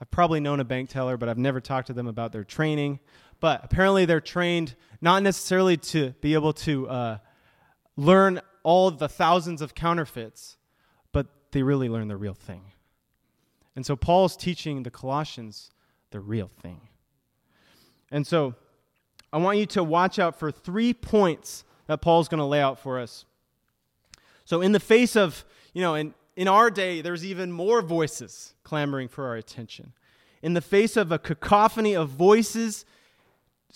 I've 0.00 0.10
probably 0.10 0.40
known 0.40 0.60
a 0.60 0.64
bank 0.64 0.90
teller, 0.90 1.16
but 1.16 1.28
I've 1.28 1.38
never 1.38 1.60
talked 1.60 1.86
to 1.86 1.92
them 1.92 2.06
about 2.06 2.32
their 2.32 2.44
training. 2.44 3.00
But 3.40 3.64
apparently, 3.64 4.04
they're 4.04 4.20
trained 4.20 4.74
not 5.00 5.22
necessarily 5.22 5.76
to 5.78 6.10
be 6.20 6.34
able 6.34 6.52
to 6.54 6.88
uh, 6.88 7.18
learn 7.96 8.40
all 8.66 8.90
the 8.90 9.08
thousands 9.08 9.62
of 9.62 9.76
counterfeits, 9.76 10.56
but 11.12 11.28
they 11.52 11.62
really 11.62 11.88
learn 11.88 12.08
the 12.08 12.16
real 12.16 12.34
thing. 12.34 12.72
And 13.76 13.86
so, 13.86 13.94
Paul's 13.94 14.36
teaching 14.36 14.82
the 14.82 14.90
Colossians 14.90 15.70
the 16.10 16.18
real 16.18 16.50
thing. 16.60 16.80
And 18.10 18.26
so, 18.26 18.56
I 19.32 19.38
want 19.38 19.58
you 19.58 19.66
to 19.66 19.84
watch 19.84 20.18
out 20.18 20.36
for 20.36 20.50
three 20.50 20.92
points 20.92 21.62
that 21.86 22.00
Paul's 22.00 22.26
going 22.26 22.40
to 22.40 22.44
lay 22.44 22.60
out 22.60 22.80
for 22.80 22.98
us. 22.98 23.24
So, 24.44 24.60
in 24.60 24.72
the 24.72 24.80
face 24.80 25.14
of, 25.14 25.44
you 25.72 25.80
know, 25.80 25.94
in, 25.94 26.12
in 26.34 26.48
our 26.48 26.68
day, 26.68 27.00
there's 27.00 27.24
even 27.24 27.52
more 27.52 27.82
voices 27.82 28.54
clamoring 28.64 29.06
for 29.06 29.26
our 29.28 29.36
attention. 29.36 29.92
In 30.42 30.54
the 30.54 30.60
face 30.60 30.96
of 30.96 31.12
a 31.12 31.20
cacophony 31.20 31.94
of 31.94 32.08
voices 32.08 32.84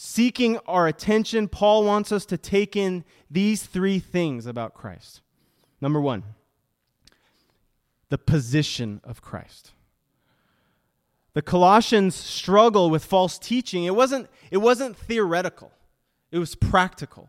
seeking 0.02 0.56
our 0.66 0.86
attention, 0.86 1.46
Paul 1.46 1.84
wants 1.84 2.10
us 2.10 2.24
to 2.24 2.38
take 2.38 2.74
in 2.74 3.04
these 3.30 3.64
three 3.64 3.98
things 3.98 4.46
about 4.46 4.72
Christ. 4.72 5.20
Number 5.78 6.00
one, 6.00 6.24
the 8.08 8.16
position 8.16 9.02
of 9.04 9.20
Christ. 9.20 9.72
The 11.34 11.42
Colossians 11.42 12.14
struggle 12.14 12.88
with 12.88 13.04
false 13.04 13.38
teaching. 13.38 13.84
It 13.84 13.94
wasn't, 13.94 14.30
it 14.50 14.56
wasn't 14.56 14.96
theoretical, 14.96 15.70
it 16.32 16.38
was 16.38 16.54
practical. 16.54 17.28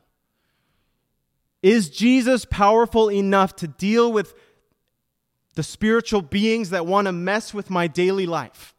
Is 1.61 1.89
Jesus 1.89 2.45
powerful 2.45 3.11
enough 3.11 3.53
to 3.57 3.67
deal 3.67 4.13
with 4.13 4.33
the 5.55 5.63
spiritual 5.63 6.21
beings 6.21 6.69
that 6.69 6.85
want 6.85 7.07
to 7.07 7.11
mess 7.11 7.53
with 7.53 7.69
my 7.69 7.87
daily 7.87 8.25
life? 8.25 8.73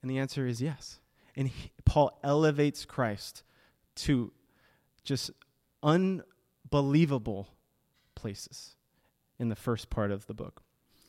And 0.00 0.10
the 0.10 0.18
answer 0.18 0.46
is 0.46 0.62
yes. 0.62 1.00
And 1.36 1.48
he, 1.48 1.70
Paul 1.90 2.16
elevates 2.22 2.84
Christ 2.84 3.42
to 3.96 4.30
just 5.02 5.32
unbelievable 5.82 7.48
places 8.14 8.76
in 9.40 9.48
the 9.48 9.56
first 9.56 9.90
part 9.90 10.12
of 10.12 10.28
the 10.28 10.32
book. 10.32 10.62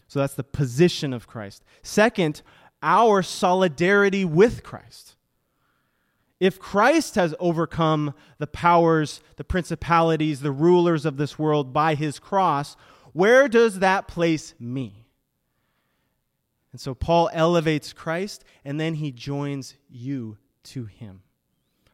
So 0.08 0.17
that's 0.17 0.34
the 0.34 0.44
position 0.44 1.13
of 1.13 1.28
Christ. 1.28 1.63
Second, 1.84 2.41
our 2.82 3.22
solidarity 3.22 4.26
with 4.26 4.63
Christ. 4.63 5.17
If 6.39 6.58
Christ 6.58 7.13
has 7.13 7.36
overcome 7.39 8.15
the 8.39 8.48
powers, 8.48 9.22
the 9.36 9.44
principalities, 9.44 10.39
the 10.41 10.52
rulers 10.52 11.06
of 11.06 11.17
this 11.17 11.38
world 11.38 11.74
by 11.74 11.94
his 11.94 12.17
cross, 12.17 12.76
Where 13.13 13.48
does 13.48 13.78
that 13.82 14.08
place 14.08 14.56
me? 14.60 15.06
And 16.72 16.82
so 16.82 16.96
Paul 16.96 17.30
elevates 17.34 17.94
Christ 17.94 18.44
and 18.65 18.80
then 18.80 18.96
he 18.96 19.12
joins 19.12 19.76
you 19.88 20.39
to 20.63 20.86
him. 20.86 21.21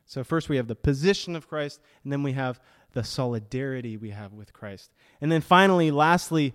So, 0.05 0.23
first 0.23 0.47
we 0.47 0.57
have 0.57 0.67
the 0.67 0.75
position 0.75 1.35
of 1.35 1.47
Christ, 1.47 1.81
and 2.03 2.11
then 2.11 2.23
we 2.23 2.31
have 2.33 2.61
the 2.93 3.03
solidarity 3.03 3.97
we 3.97 4.11
have 4.11 4.33
with 4.33 4.53
Christ. 4.53 4.91
And 5.19 5.31
then 5.31 5.41
finally, 5.41 5.91
lastly, 5.91 6.53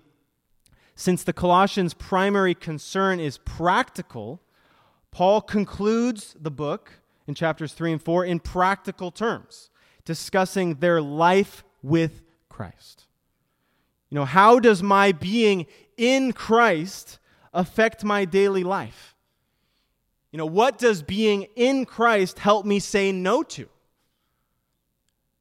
since 0.95 1.23
the 1.23 1.33
Colossians' 1.33 1.93
primary 1.93 2.55
concern 2.55 3.19
is 3.19 3.37
practical, 3.37 4.41
Paul 5.11 5.41
concludes 5.41 6.35
the 6.39 6.51
book 6.51 6.93
in 7.27 7.35
chapters 7.35 7.73
3 7.73 7.93
and 7.93 8.01
4 8.01 8.25
in 8.25 8.39
practical 8.39 9.11
terms, 9.11 9.69
discussing 10.05 10.75
their 10.75 11.01
life 11.01 11.63
with 11.81 12.23
Christ. 12.49 13.05
You 14.09 14.15
know, 14.15 14.25
how 14.25 14.59
does 14.59 14.83
my 14.83 15.11
being 15.11 15.65
in 15.97 16.33
Christ 16.33 17.19
affect 17.53 18.03
my 18.03 18.25
daily 18.25 18.63
life? 18.63 19.12
You 20.33 20.37
know, 20.37 20.47
what 20.47 20.79
does 20.79 21.03
being 21.03 21.43
in 21.55 21.85
Christ 21.85 22.39
help 22.39 22.65
me 22.65 22.79
say 22.79 23.11
no 23.11 23.43
to? 23.43 23.69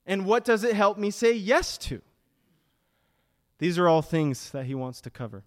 And 0.05 0.27
what 0.27 0.45
does 0.45 0.65
it 0.65 0.75
help 0.75 0.99
me 0.99 1.11
say 1.11 1.33
yes 1.33 1.79
to? 1.79 2.03
These 3.59 3.79
are 3.79 3.89
all 3.89 4.03
things 4.03 4.51
that 4.51 4.67
he 4.67 4.75
wants 4.75 5.01
to 5.01 5.11
cover. 5.11 5.45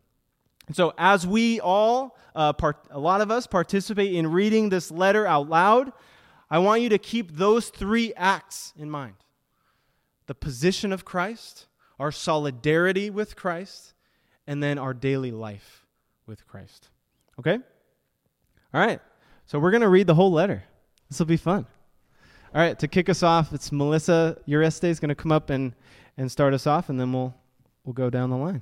And 0.66 0.76
so, 0.76 0.96
as 0.98 1.28
we 1.28 1.60
all, 1.60 2.18
uh, 2.34 2.54
part, 2.54 2.88
a 2.90 3.00
lot 3.00 3.22
of 3.22 3.30
us, 3.30 3.46
participate 3.46 4.16
in 4.16 4.32
reading 4.32 4.70
this 4.70 4.90
letter 4.90 5.28
out 5.28 5.48
loud, 5.48 5.94
I 6.50 6.58
want 6.58 6.82
you 6.82 6.90
to 6.90 6.98
keep 6.98 7.34
those 7.34 7.70
three 7.70 8.14
acts 8.16 8.74
in 8.76 8.90
mind 8.90 9.16
the 10.26 10.34
position 10.34 10.92
of 10.92 11.06
Christ, 11.06 11.68
our 12.00 12.12
solidarity 12.12 13.12
with 13.12 13.36
Christ, 13.36 13.94
and 14.48 14.64
then 14.64 14.80
our 14.80 14.96
daily 14.96 15.30
life 15.30 15.86
with 16.26 16.48
Christ. 16.48 16.90
Okay? 17.38 17.60
All 18.74 18.82
right. 18.82 19.00
So, 19.46 19.60
we're 19.60 19.72
going 19.72 19.82
to 19.82 19.90
read 19.90 20.08
the 20.08 20.16
whole 20.16 20.32
letter. 20.32 20.64
This 21.10 21.20
will 21.20 21.28
be 21.28 21.38
fun. 21.38 21.68
All 22.54 22.62
right, 22.62 22.78
to 22.80 22.88
kick 22.88 23.10
us 23.10 23.22
off, 23.22 23.54
it's 23.54 23.72
Melissa 23.72 24.38
Ureste 24.48 24.86
is 24.86 25.00
going 25.00 25.10
to 25.10 25.16
come 25.16 25.32
up 25.32 25.50
and, 25.50 25.74
and 26.18 26.32
start 26.32 26.54
us 26.54 26.66
off, 26.66 26.90
and 26.90 27.00
then 27.00 27.12
we'll, 27.12 27.36
we'll 27.84 27.94
go 27.94 28.10
down 28.10 28.30
the 28.30 28.38
line. 28.38 28.62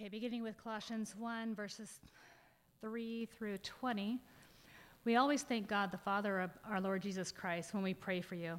Okay, 0.00 0.08
beginning 0.08 0.42
with 0.42 0.56
Colossians 0.62 1.14
1, 1.18 1.54
verses 1.54 2.00
3 2.80 3.28
through 3.36 3.58
20. 3.58 4.18
We 5.04 5.16
always 5.16 5.42
thank 5.42 5.68
God, 5.68 5.90
the 5.90 5.98
Father 5.98 6.40
of 6.40 6.50
our 6.66 6.80
Lord 6.80 7.02
Jesus 7.02 7.32
Christ, 7.32 7.74
when 7.74 7.82
we 7.82 7.92
pray 7.92 8.20
for 8.20 8.34
you, 8.34 8.58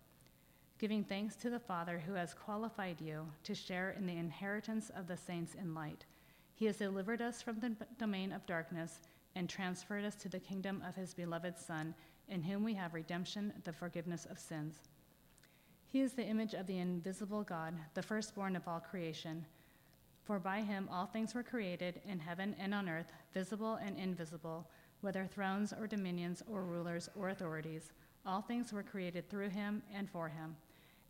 Giving 0.81 1.03
thanks 1.03 1.35
to 1.35 1.51
the 1.51 1.59
Father 1.59 1.99
who 1.99 2.15
has 2.15 2.33
qualified 2.33 2.99
you 2.99 3.27
to 3.43 3.53
share 3.53 3.91
in 3.91 4.07
the 4.07 4.17
inheritance 4.17 4.89
of 4.95 5.07
the 5.07 5.15
saints 5.15 5.53
in 5.53 5.75
light. 5.75 6.05
He 6.55 6.65
has 6.65 6.77
delivered 6.77 7.21
us 7.21 7.39
from 7.39 7.59
the 7.59 7.75
domain 7.99 8.31
of 8.31 8.47
darkness 8.47 8.99
and 9.35 9.47
transferred 9.47 10.03
us 10.03 10.15
to 10.15 10.27
the 10.27 10.39
kingdom 10.39 10.81
of 10.83 10.95
his 10.95 11.13
beloved 11.13 11.59
Son, 11.59 11.93
in 12.29 12.41
whom 12.41 12.63
we 12.63 12.73
have 12.73 12.95
redemption, 12.95 13.53
the 13.63 13.71
forgiveness 13.71 14.25
of 14.25 14.39
sins. 14.39 14.79
He 15.87 16.01
is 16.01 16.13
the 16.13 16.25
image 16.25 16.55
of 16.55 16.65
the 16.65 16.79
invisible 16.79 17.43
God, 17.43 17.75
the 17.93 18.01
firstborn 18.01 18.55
of 18.55 18.67
all 18.67 18.79
creation. 18.79 19.45
For 20.23 20.39
by 20.39 20.61
him 20.61 20.89
all 20.91 21.05
things 21.05 21.35
were 21.35 21.43
created, 21.43 22.01
in 22.07 22.17
heaven 22.17 22.55
and 22.57 22.73
on 22.73 22.89
earth, 22.89 23.13
visible 23.35 23.75
and 23.75 23.99
invisible, 23.99 24.67
whether 25.01 25.27
thrones 25.27 25.73
or 25.79 25.85
dominions 25.85 26.41
or 26.51 26.63
rulers 26.63 27.07
or 27.15 27.29
authorities. 27.29 27.91
All 28.25 28.41
things 28.41 28.73
were 28.73 28.81
created 28.81 29.29
through 29.29 29.49
him 29.49 29.83
and 29.93 30.09
for 30.09 30.27
him. 30.27 30.55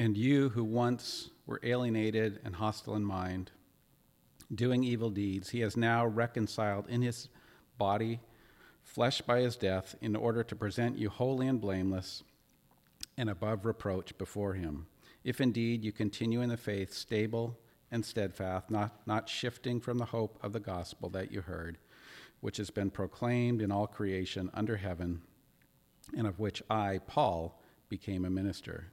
And 0.00 0.16
you 0.16 0.48
who 0.48 0.64
once 0.64 1.28
were 1.44 1.60
alienated 1.62 2.40
and 2.42 2.54
hostile 2.54 2.96
in 2.96 3.04
mind, 3.04 3.50
doing 4.54 4.82
evil 4.82 5.10
deeds, 5.10 5.50
he 5.50 5.60
has 5.60 5.76
now 5.76 6.06
reconciled 6.06 6.88
in 6.88 7.02
his 7.02 7.28
body, 7.76 8.20
flesh 8.82 9.20
by 9.20 9.40
his 9.40 9.56
death, 9.56 9.94
in 10.00 10.16
order 10.16 10.42
to 10.42 10.56
present 10.56 10.96
you 10.96 11.10
holy 11.10 11.46
and 11.46 11.60
blameless 11.60 12.22
and 13.18 13.28
above 13.28 13.66
reproach 13.66 14.16
before 14.16 14.54
him 14.54 14.86
if 15.22 15.38
indeed 15.38 15.84
you 15.84 15.92
continue 15.92 16.40
in 16.40 16.48
the 16.48 16.56
faith, 16.56 16.94
stable 16.94 17.58
and 17.90 18.02
steadfast, 18.02 18.70
not, 18.70 19.06
not 19.06 19.28
shifting 19.28 19.82
from 19.82 19.98
the 19.98 20.06
hope 20.06 20.38
of 20.42 20.54
the 20.54 20.60
gospel 20.60 21.10
that 21.10 21.30
you 21.30 21.42
heard, 21.42 21.76
which 22.40 22.56
has 22.56 22.70
been 22.70 22.88
proclaimed 22.88 23.60
in 23.60 23.70
all 23.70 23.86
creation 23.86 24.48
under 24.54 24.78
heaven, 24.78 25.20
and 26.16 26.26
of 26.26 26.38
which 26.38 26.62
I, 26.70 27.00
Paul, 27.06 27.60
became 27.90 28.24
a 28.24 28.30
minister. 28.30 28.92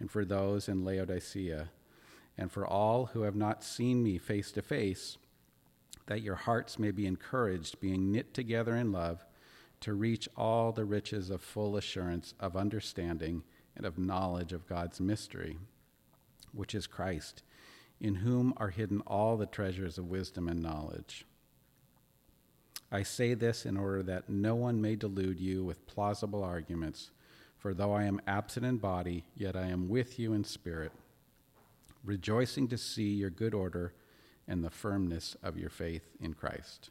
and 0.00 0.10
for 0.10 0.24
those 0.24 0.68
in 0.68 0.84
Laodicea, 0.84 1.70
and 2.36 2.50
for 2.50 2.66
all 2.66 3.06
who 3.06 3.22
have 3.22 3.36
not 3.36 3.62
seen 3.62 4.02
me 4.02 4.18
face 4.18 4.52
to 4.52 4.62
face, 4.62 5.18
that 6.06 6.22
your 6.22 6.34
hearts 6.34 6.78
may 6.78 6.90
be 6.90 7.06
encouraged, 7.06 7.80
being 7.80 8.10
knit 8.10 8.34
together 8.34 8.76
in 8.76 8.92
love, 8.92 9.24
to 9.80 9.94
reach 9.94 10.28
all 10.36 10.72
the 10.72 10.84
riches 10.84 11.30
of 11.30 11.40
full 11.42 11.76
assurance 11.76 12.34
of 12.40 12.56
understanding 12.56 13.42
and 13.76 13.84
of 13.84 13.98
knowledge 13.98 14.52
of 14.52 14.68
God's 14.68 15.00
mystery, 15.00 15.58
which 16.52 16.74
is 16.74 16.86
Christ, 16.86 17.42
in 18.00 18.16
whom 18.16 18.52
are 18.56 18.70
hidden 18.70 19.00
all 19.06 19.36
the 19.36 19.46
treasures 19.46 19.98
of 19.98 20.08
wisdom 20.08 20.48
and 20.48 20.62
knowledge. 20.62 21.24
I 22.90 23.02
say 23.02 23.34
this 23.34 23.64
in 23.64 23.76
order 23.76 24.02
that 24.02 24.28
no 24.28 24.54
one 24.54 24.80
may 24.80 24.96
delude 24.96 25.40
you 25.40 25.64
with 25.64 25.86
plausible 25.86 26.44
arguments. 26.44 27.10
For 27.62 27.74
though 27.74 27.92
I 27.92 28.02
am 28.02 28.20
absent 28.26 28.66
in 28.66 28.78
body, 28.78 29.22
yet 29.36 29.54
I 29.54 29.68
am 29.68 29.88
with 29.88 30.18
you 30.18 30.32
in 30.32 30.42
spirit, 30.42 30.90
rejoicing 32.04 32.66
to 32.66 32.76
see 32.76 33.10
your 33.10 33.30
good 33.30 33.54
order 33.54 33.94
and 34.48 34.64
the 34.64 34.68
firmness 34.68 35.36
of 35.44 35.56
your 35.56 35.70
faith 35.70 36.02
in 36.20 36.34
Christ. 36.34 36.90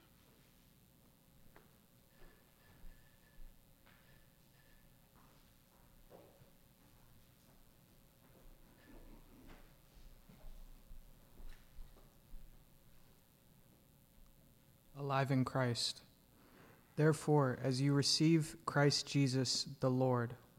alive 14.98 15.32
in 15.32 15.44
Christ. 15.44 16.00
Therefore, 16.96 17.58
as 17.64 17.82
you 17.82 17.92
receive 17.92 18.56
Christ 18.66 19.08
Jesus 19.08 19.66
the 19.80 19.90
Lord, 19.90 20.36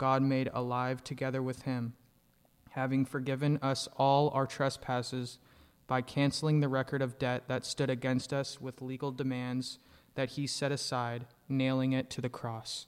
God 0.00 0.22
made 0.22 0.48
alive 0.54 1.04
together 1.04 1.42
with 1.42 1.64
him, 1.64 1.92
having 2.70 3.04
forgiven 3.04 3.58
us 3.60 3.86
all 3.98 4.30
our 4.30 4.46
trespasses 4.46 5.38
by 5.86 6.00
canceling 6.00 6.60
the 6.60 6.70
record 6.70 7.02
of 7.02 7.18
debt 7.18 7.42
that 7.48 7.66
stood 7.66 7.90
against 7.90 8.32
us 8.32 8.58
with 8.62 8.80
legal 8.80 9.12
demands 9.12 9.78
that 10.14 10.30
he 10.30 10.46
set 10.46 10.72
aside, 10.72 11.26
nailing 11.50 11.92
it 11.92 12.08
to 12.08 12.22
the 12.22 12.30
cross. 12.30 12.86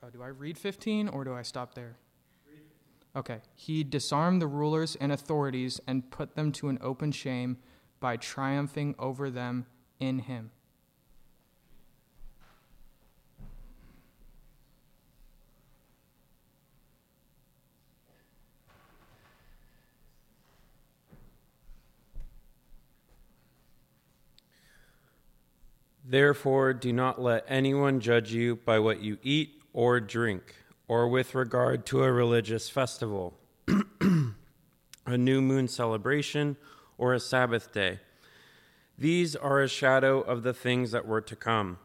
Uh, 0.00 0.10
do 0.10 0.22
I 0.22 0.28
read 0.28 0.56
15 0.56 1.08
or 1.08 1.24
do 1.24 1.34
I 1.34 1.42
stop 1.42 1.74
there? 1.74 1.96
Okay. 3.16 3.40
He 3.56 3.82
disarmed 3.82 4.40
the 4.40 4.46
rulers 4.46 4.94
and 5.00 5.10
authorities 5.10 5.80
and 5.88 6.08
put 6.08 6.36
them 6.36 6.52
to 6.52 6.68
an 6.68 6.78
open 6.80 7.10
shame 7.10 7.58
by 7.98 8.16
triumphing 8.16 8.94
over 8.96 9.28
them 9.28 9.66
in 9.98 10.20
him. 10.20 10.52
Therefore, 26.10 26.72
do 26.72 26.90
not 26.90 27.20
let 27.20 27.44
anyone 27.48 28.00
judge 28.00 28.32
you 28.32 28.56
by 28.56 28.78
what 28.78 29.02
you 29.02 29.18
eat 29.22 29.60
or 29.74 30.00
drink, 30.00 30.54
or 30.88 31.06
with 31.06 31.34
regard 31.34 31.84
to 31.84 32.02
a 32.02 32.10
religious 32.10 32.70
festival, 32.70 33.34
a 35.06 35.18
new 35.18 35.42
moon 35.42 35.68
celebration, 35.68 36.56
or 36.96 37.12
a 37.12 37.20
Sabbath 37.20 37.74
day. 37.74 38.00
These 38.96 39.36
are 39.36 39.60
a 39.60 39.68
shadow 39.68 40.22
of 40.22 40.44
the 40.44 40.54
things 40.54 40.92
that 40.92 41.06
were 41.06 41.20
to 41.20 41.36
come. 41.36 41.76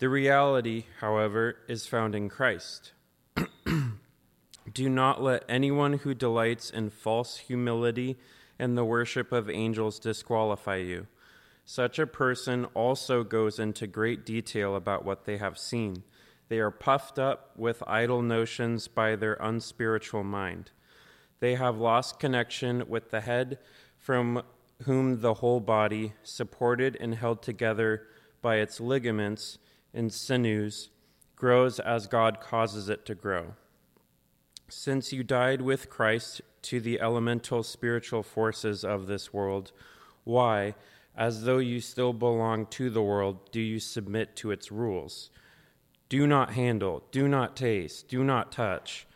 The 0.00 0.10
reality, 0.10 0.84
however, 1.00 1.56
is 1.66 1.86
found 1.86 2.14
in 2.14 2.28
Christ. 2.28 2.92
Do 4.74 4.88
not 4.90 5.22
let 5.22 5.44
anyone 5.48 5.94
who 5.94 6.12
delights 6.12 6.68
in 6.68 6.90
false 6.90 7.38
humility 7.38 8.18
and 8.58 8.76
the 8.76 8.84
worship 8.84 9.32
of 9.32 9.48
angels 9.48 9.98
disqualify 9.98 10.76
you. 10.76 11.06
Such 11.68 11.98
a 11.98 12.06
person 12.06 12.64
also 12.74 13.24
goes 13.24 13.58
into 13.58 13.88
great 13.88 14.24
detail 14.24 14.76
about 14.76 15.04
what 15.04 15.24
they 15.24 15.36
have 15.38 15.58
seen. 15.58 16.04
They 16.48 16.60
are 16.60 16.70
puffed 16.70 17.18
up 17.18 17.50
with 17.56 17.82
idle 17.88 18.22
notions 18.22 18.86
by 18.86 19.16
their 19.16 19.34
unspiritual 19.40 20.22
mind. 20.22 20.70
They 21.40 21.56
have 21.56 21.76
lost 21.76 22.20
connection 22.20 22.84
with 22.88 23.10
the 23.10 23.20
head 23.20 23.58
from 23.98 24.44
whom 24.84 25.20
the 25.20 25.34
whole 25.34 25.58
body, 25.58 26.12
supported 26.22 26.96
and 27.00 27.16
held 27.16 27.42
together 27.42 28.06
by 28.40 28.56
its 28.56 28.78
ligaments 28.78 29.58
and 29.92 30.12
sinews, 30.12 30.90
grows 31.34 31.80
as 31.80 32.06
God 32.06 32.40
causes 32.40 32.88
it 32.88 33.04
to 33.06 33.16
grow. 33.16 33.54
Since 34.68 35.12
you 35.12 35.24
died 35.24 35.62
with 35.62 35.90
Christ 35.90 36.42
to 36.62 36.80
the 36.80 37.00
elemental 37.00 37.64
spiritual 37.64 38.22
forces 38.22 38.84
of 38.84 39.08
this 39.08 39.32
world, 39.32 39.72
why, 40.22 40.74
as 41.16 41.44
though 41.44 41.58
you 41.58 41.80
still 41.80 42.12
belong 42.12 42.66
to 42.66 42.90
the 42.90 43.02
world, 43.02 43.50
do 43.50 43.60
you 43.60 43.80
submit 43.80 44.36
to 44.36 44.50
its 44.50 44.70
rules? 44.70 45.30
Do 46.08 46.26
not 46.26 46.52
handle, 46.52 47.04
do 47.10 47.26
not 47.26 47.56
taste, 47.56 48.08
do 48.08 48.22
not 48.22 48.52
touch 48.52 49.06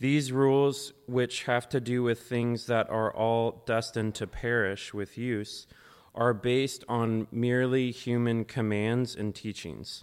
these 0.00 0.32
rules, 0.32 0.94
which 1.06 1.44
have 1.44 1.68
to 1.68 1.78
do 1.78 2.02
with 2.02 2.22
things 2.22 2.66
that 2.66 2.88
are 2.88 3.14
all 3.14 3.62
destined 3.66 4.14
to 4.14 4.26
perish 4.26 4.94
with 4.94 5.18
use, 5.18 5.66
are 6.14 6.32
based 6.32 6.84
on 6.88 7.26
merely 7.30 7.90
human 7.90 8.46
commands 8.46 9.14
and 9.14 9.34
teachings. 9.34 10.02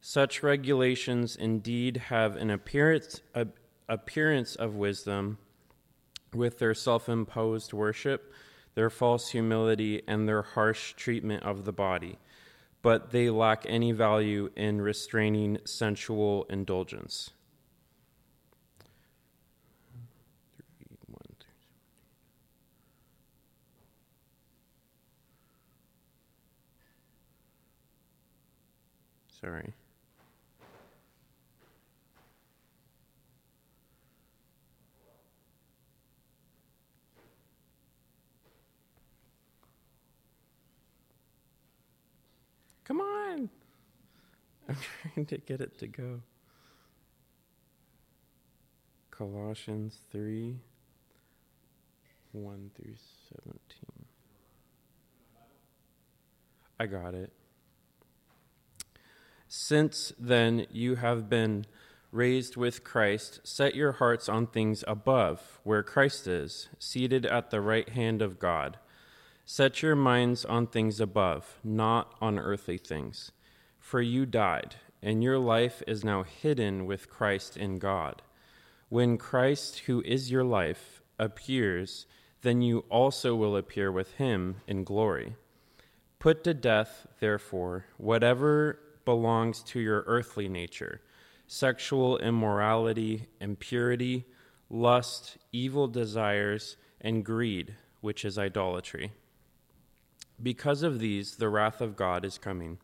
Such 0.00 0.42
regulations 0.42 1.36
indeed 1.36 1.96
have 2.08 2.34
an 2.34 2.50
appearance, 2.50 3.20
a, 3.34 3.46
appearance 3.88 4.56
of 4.56 4.74
wisdom 4.74 5.38
with 6.34 6.58
their 6.58 6.74
self 6.74 7.08
imposed 7.08 7.72
worship, 7.72 8.32
their 8.74 8.90
false 8.90 9.30
humility, 9.30 10.02
and 10.06 10.28
their 10.28 10.42
harsh 10.42 10.94
treatment 10.94 11.42
of 11.42 11.64
the 11.64 11.72
body, 11.72 12.18
but 12.82 13.10
they 13.10 13.30
lack 13.30 13.64
any 13.68 13.92
value 13.92 14.50
in 14.56 14.80
restraining 14.80 15.58
sensual 15.64 16.46
indulgence. 16.50 17.30
Sorry. 29.40 29.74
Come 42.84 43.00
on. 43.00 43.50
I'm 44.68 44.76
trying 45.12 45.26
to 45.26 45.38
get 45.38 45.60
it 45.60 45.78
to 45.78 45.86
go. 45.86 46.20
Colossians 49.10 49.98
3 50.10 50.56
1 52.32 52.70
through 52.74 52.94
17. 53.44 53.60
I 56.80 56.86
got 56.86 57.14
it 57.14 57.32
Since 59.46 60.12
then 60.18 60.66
you 60.72 60.96
have 60.96 61.30
been 61.30 61.66
raised 62.10 62.56
with 62.56 62.82
Christ, 62.82 63.40
set 63.44 63.76
your 63.76 63.92
hearts 63.92 64.28
on 64.28 64.48
things 64.48 64.82
above, 64.88 65.60
where 65.62 65.82
Christ 65.84 66.26
is, 66.26 66.68
seated 66.78 67.24
at 67.24 67.50
the 67.50 67.60
right 67.60 67.88
hand 67.88 68.20
of 68.20 68.38
God. 68.38 68.78
Set 69.46 69.82
your 69.82 69.94
minds 69.94 70.46
on 70.46 70.66
things 70.66 71.00
above, 71.00 71.58
not 71.62 72.14
on 72.18 72.38
earthly 72.38 72.78
things. 72.78 73.30
For 73.78 74.00
you 74.00 74.24
died, 74.24 74.76
and 75.02 75.22
your 75.22 75.38
life 75.38 75.82
is 75.86 76.02
now 76.02 76.22
hidden 76.22 76.86
with 76.86 77.10
Christ 77.10 77.54
in 77.58 77.78
God. 77.78 78.22
When 78.88 79.18
Christ, 79.18 79.80
who 79.80 80.00
is 80.02 80.30
your 80.30 80.44
life, 80.44 81.02
appears, 81.18 82.06
then 82.40 82.62
you 82.62 82.86
also 82.88 83.34
will 83.36 83.54
appear 83.54 83.92
with 83.92 84.14
him 84.14 84.56
in 84.66 84.82
glory. 84.82 85.36
Put 86.18 86.42
to 86.44 86.54
death, 86.54 87.06
therefore, 87.20 87.84
whatever 87.98 88.78
belongs 89.04 89.62
to 89.64 89.80
your 89.80 90.04
earthly 90.06 90.48
nature 90.48 91.02
sexual 91.46 92.16
immorality, 92.16 93.26
impurity, 93.38 94.24
lust, 94.70 95.36
evil 95.52 95.86
desires, 95.86 96.78
and 97.02 97.22
greed, 97.22 97.74
which 98.00 98.24
is 98.24 98.38
idolatry. 98.38 99.12
Because 100.42 100.82
of 100.82 100.98
these, 100.98 101.36
the 101.36 101.48
wrath 101.48 101.80
of 101.80 101.96
God 101.96 102.24
is 102.24 102.38
coming. 102.38 102.78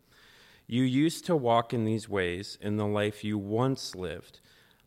You 0.67 0.83
used 0.83 1.27
to 1.27 1.35
walk 1.35 1.75
in 1.75 1.85
these 1.85 2.09
ways 2.09 2.57
in 2.61 2.77
the 2.77 2.87
life 2.87 3.25
you 3.25 3.37
once 3.37 3.95
lived, 3.97 4.41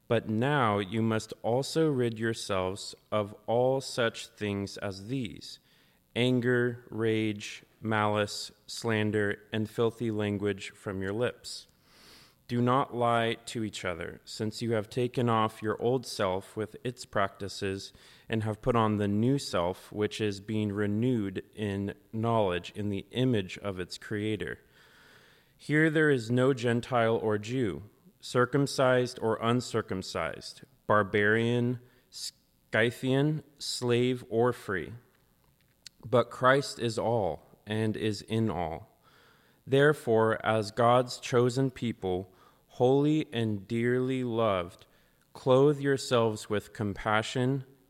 but 0.08 0.30
now 0.30 0.80
you 0.80 1.02
must 1.02 1.34
also 1.41 1.89
rid 1.89 2.17
yourselves 2.17 2.95
of 3.12 3.36
all 3.47 3.82
such 3.82 4.28
things 4.28 4.78
as 4.78 5.08
these 5.08 5.60
anger, 6.15 6.86
rage, 6.89 7.63
malice, 7.82 8.52
slander, 8.67 9.39
and 9.52 9.69
filthy 9.69 10.12
language 10.12 10.71
from 10.76 11.02
your 11.02 11.12
lips. 11.12 11.67
Do 12.47 12.62
not 12.62 12.95
lie 12.95 13.38
to 13.47 13.63
each 13.63 13.84
other, 13.84 14.21
since 14.26 14.62
you 14.62 14.73
have 14.73 14.89
taken 14.89 15.28
off 15.28 15.63
your 15.63 15.82
old 15.82 16.06
self 16.06 16.56
with 16.56 16.76
its 16.84 17.04
practices 17.04 17.93
and 18.30 18.44
have 18.44 18.62
put 18.62 18.76
on 18.76 18.98
the 18.98 19.08
new 19.08 19.38
self, 19.38 19.92
which 19.92 20.22
is 20.22 20.40
being 20.40 20.72
renewed 20.72 21.44
in 21.56 21.94
knowledge 22.12 22.72
in 22.76 22.90
the 22.90 23.06
image 23.12 23.58
of 23.60 23.80
its 23.80 23.98
Creator. 23.98 24.60
Here 25.58 25.90
there 25.90 26.10
is 26.10 26.32
no 26.32 26.54
Gentile 26.54 27.16
or 27.16 27.38
Jew, 27.38 27.84
circumcised 28.20 29.20
or 29.22 29.38
uncircumcised, 29.42 30.64
barbarian, 30.88 31.80
Scythian, 32.10 33.44
slave 33.60 34.26
or 34.30 34.52
free. 34.52 34.94
But 36.06 36.30
Christ 36.30 36.80
is 36.80 36.98
all 36.98 37.58
and 37.66 37.96
is 37.96 38.22
in 38.22 38.50
all. 38.50 38.90
Therefore, 39.66 40.44
as 40.46 40.72
God's 40.72 41.18
chosen 41.18 41.72
people, 41.72 42.34
holy 42.68 43.28
and 43.32 43.68
dearly 43.68 44.24
loved, 44.24 44.86
clothe 45.34 45.80
yourselves 45.80 46.50
with 46.50 46.74
compassion, 46.74 47.64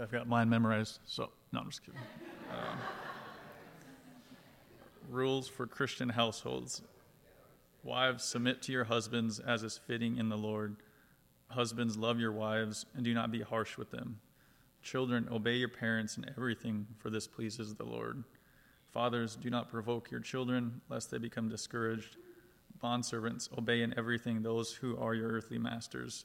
I've 0.00 0.10
got 0.10 0.26
mine 0.26 0.48
memorized, 0.48 0.98
so 1.06 1.30
no, 1.52 1.60
I'm 1.60 1.70
just 1.70 1.84
kidding. 1.84 2.00
Um, 2.50 2.78
rules 5.08 5.46
for 5.46 5.66
Christian 5.66 6.08
households. 6.08 6.82
Wives, 7.84 8.24
submit 8.24 8.62
to 8.62 8.72
your 8.72 8.84
husbands 8.84 9.38
as 9.38 9.62
is 9.62 9.78
fitting 9.78 10.18
in 10.18 10.28
the 10.28 10.36
Lord. 10.36 10.76
Husbands, 11.48 11.96
love 11.96 12.18
your 12.18 12.32
wives 12.32 12.86
and 12.94 13.04
do 13.04 13.14
not 13.14 13.30
be 13.30 13.42
harsh 13.42 13.76
with 13.76 13.90
them. 13.90 14.18
Children, 14.82 15.28
obey 15.30 15.56
your 15.56 15.68
parents 15.68 16.16
in 16.16 16.26
everything, 16.28 16.86
for 16.98 17.10
this 17.10 17.28
pleases 17.28 17.74
the 17.74 17.84
Lord. 17.84 18.24
Fathers, 18.90 19.36
do 19.36 19.48
not 19.48 19.70
provoke 19.70 20.10
your 20.10 20.20
children, 20.20 20.80
lest 20.88 21.10
they 21.10 21.18
become 21.18 21.48
discouraged. 21.48 22.16
Bondservants, 22.82 23.48
obey 23.56 23.82
in 23.82 23.96
everything 23.96 24.42
those 24.42 24.72
who 24.72 24.96
are 24.98 25.14
your 25.14 25.30
earthly 25.30 25.58
masters, 25.58 26.24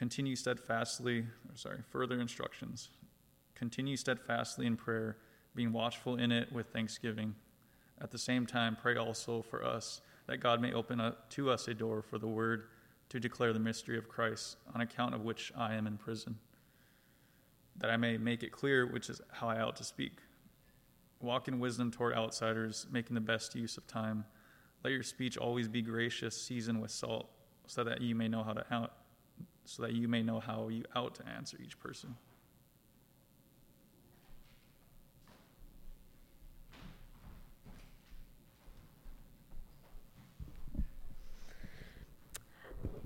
Continue 0.00 0.34
steadfastly, 0.34 1.18
or 1.18 1.56
sorry, 1.56 1.80
further 1.90 2.18
instructions. 2.22 2.88
Continue 3.54 3.98
steadfastly 3.98 4.64
in 4.64 4.74
prayer, 4.74 5.18
being 5.54 5.74
watchful 5.74 6.16
in 6.16 6.32
it 6.32 6.50
with 6.50 6.68
thanksgiving. 6.68 7.34
At 8.00 8.10
the 8.10 8.16
same 8.16 8.46
time, 8.46 8.78
pray 8.80 8.96
also 8.96 9.42
for 9.42 9.62
us 9.62 10.00
that 10.26 10.38
God 10.38 10.62
may 10.62 10.72
open 10.72 11.00
a, 11.00 11.16
to 11.28 11.50
us 11.50 11.68
a 11.68 11.74
door 11.74 12.00
for 12.00 12.16
the 12.16 12.26
word 12.26 12.68
to 13.10 13.20
declare 13.20 13.52
the 13.52 13.58
mystery 13.58 13.98
of 13.98 14.08
Christ, 14.08 14.56
on 14.74 14.80
account 14.80 15.14
of 15.14 15.20
which 15.20 15.52
I 15.54 15.74
am 15.74 15.86
in 15.86 15.98
prison, 15.98 16.38
that 17.76 17.90
I 17.90 17.98
may 17.98 18.16
make 18.16 18.42
it 18.42 18.52
clear 18.52 18.86
which 18.86 19.10
is 19.10 19.20
how 19.30 19.50
I 19.50 19.60
ought 19.60 19.76
to 19.76 19.84
speak. 19.84 20.20
Walk 21.20 21.46
in 21.46 21.60
wisdom 21.60 21.90
toward 21.90 22.14
outsiders, 22.14 22.86
making 22.90 23.16
the 23.16 23.20
best 23.20 23.54
use 23.54 23.76
of 23.76 23.86
time. 23.86 24.24
Let 24.82 24.94
your 24.94 25.02
speech 25.02 25.36
always 25.36 25.68
be 25.68 25.82
gracious, 25.82 26.40
seasoned 26.40 26.80
with 26.80 26.90
salt, 26.90 27.28
so 27.66 27.84
that 27.84 28.00
you 28.00 28.14
may 28.14 28.28
know 28.28 28.42
how 28.42 28.54
to 28.54 28.64
out, 28.72 28.92
so 29.70 29.82
that 29.82 29.92
you 29.92 30.08
may 30.08 30.20
know 30.20 30.40
how 30.40 30.66
you 30.66 30.82
ought 30.96 31.14
to 31.14 31.24
answer 31.28 31.56
each 31.64 31.78
person. 31.78 32.16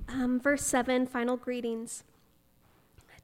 Um, 0.08 0.40
verse 0.40 0.64
7, 0.64 1.06
final 1.06 1.36
greetings. 1.36 2.02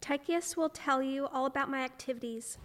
Tychicus 0.03 0.55
will 0.55 0.69
tell 0.69 1.03
you 1.03 1.27
all 1.29 1.47
about 1.47 1.71
my 1.71 1.81
activities. 1.81 2.59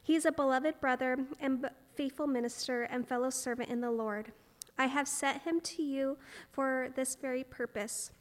He 0.00 0.14
is 0.14 0.24
a 0.24 0.30
beloved 0.30 0.80
brother 0.80 1.18
and 1.40 1.68
faithful 1.96 2.28
minister 2.28 2.84
and 2.84 3.08
fellow 3.08 3.30
servant 3.30 3.68
in 3.68 3.80
the 3.80 3.90
Lord. 3.90 4.30
I 4.78 4.86
have 4.86 5.08
sent 5.08 5.42
him 5.42 5.60
to 5.62 5.82
you 5.82 6.18
for 6.52 6.90
this 6.94 7.16
very 7.16 7.42
purpose, 7.42 8.12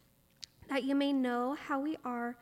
that 0.70 0.84
you 0.84 0.96
may 0.96 1.12
know 1.12 1.56
how 1.68 1.80
we 1.80 1.98
are, 2.06 2.36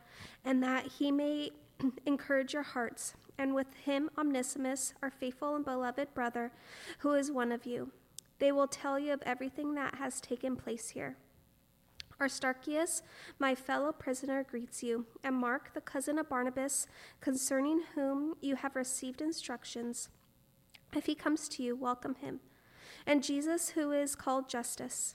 and 0.44 0.62
that 0.62 0.86
he 0.86 1.10
may 1.10 1.50
encourage 2.06 2.52
your 2.52 2.62
hearts. 2.62 3.14
And 3.38 3.54
with 3.54 3.72
him, 3.84 4.10
Onesimus, 4.18 4.94
our 5.02 5.10
faithful 5.10 5.54
and 5.54 5.64
beloved 5.64 6.12
brother, 6.14 6.52
who 6.98 7.12
is 7.12 7.30
one 7.30 7.52
of 7.52 7.66
you. 7.66 7.92
They 8.38 8.52
will 8.52 8.68
tell 8.68 8.98
you 8.98 9.12
of 9.12 9.22
everything 9.22 9.74
that 9.74 9.96
has 9.96 10.20
taken 10.20 10.56
place 10.56 10.90
here. 10.90 11.16
Aristarchus, 12.20 13.02
my 13.38 13.54
fellow 13.54 13.92
prisoner, 13.92 14.44
greets 14.44 14.82
you, 14.82 15.06
and 15.22 15.36
Mark, 15.36 15.72
the 15.72 15.80
cousin 15.80 16.18
of 16.18 16.28
Barnabas, 16.28 16.88
concerning 17.20 17.82
whom 17.94 18.34
you 18.40 18.56
have 18.56 18.74
received 18.74 19.20
instructions. 19.20 20.08
If 20.94 21.06
he 21.06 21.14
comes 21.14 21.48
to 21.50 21.62
you, 21.62 21.76
welcome 21.76 22.16
him. 22.16 22.40
And 23.06 23.22
Jesus, 23.22 23.70
who 23.70 23.92
is 23.92 24.16
called 24.16 24.48
Justus. 24.48 25.14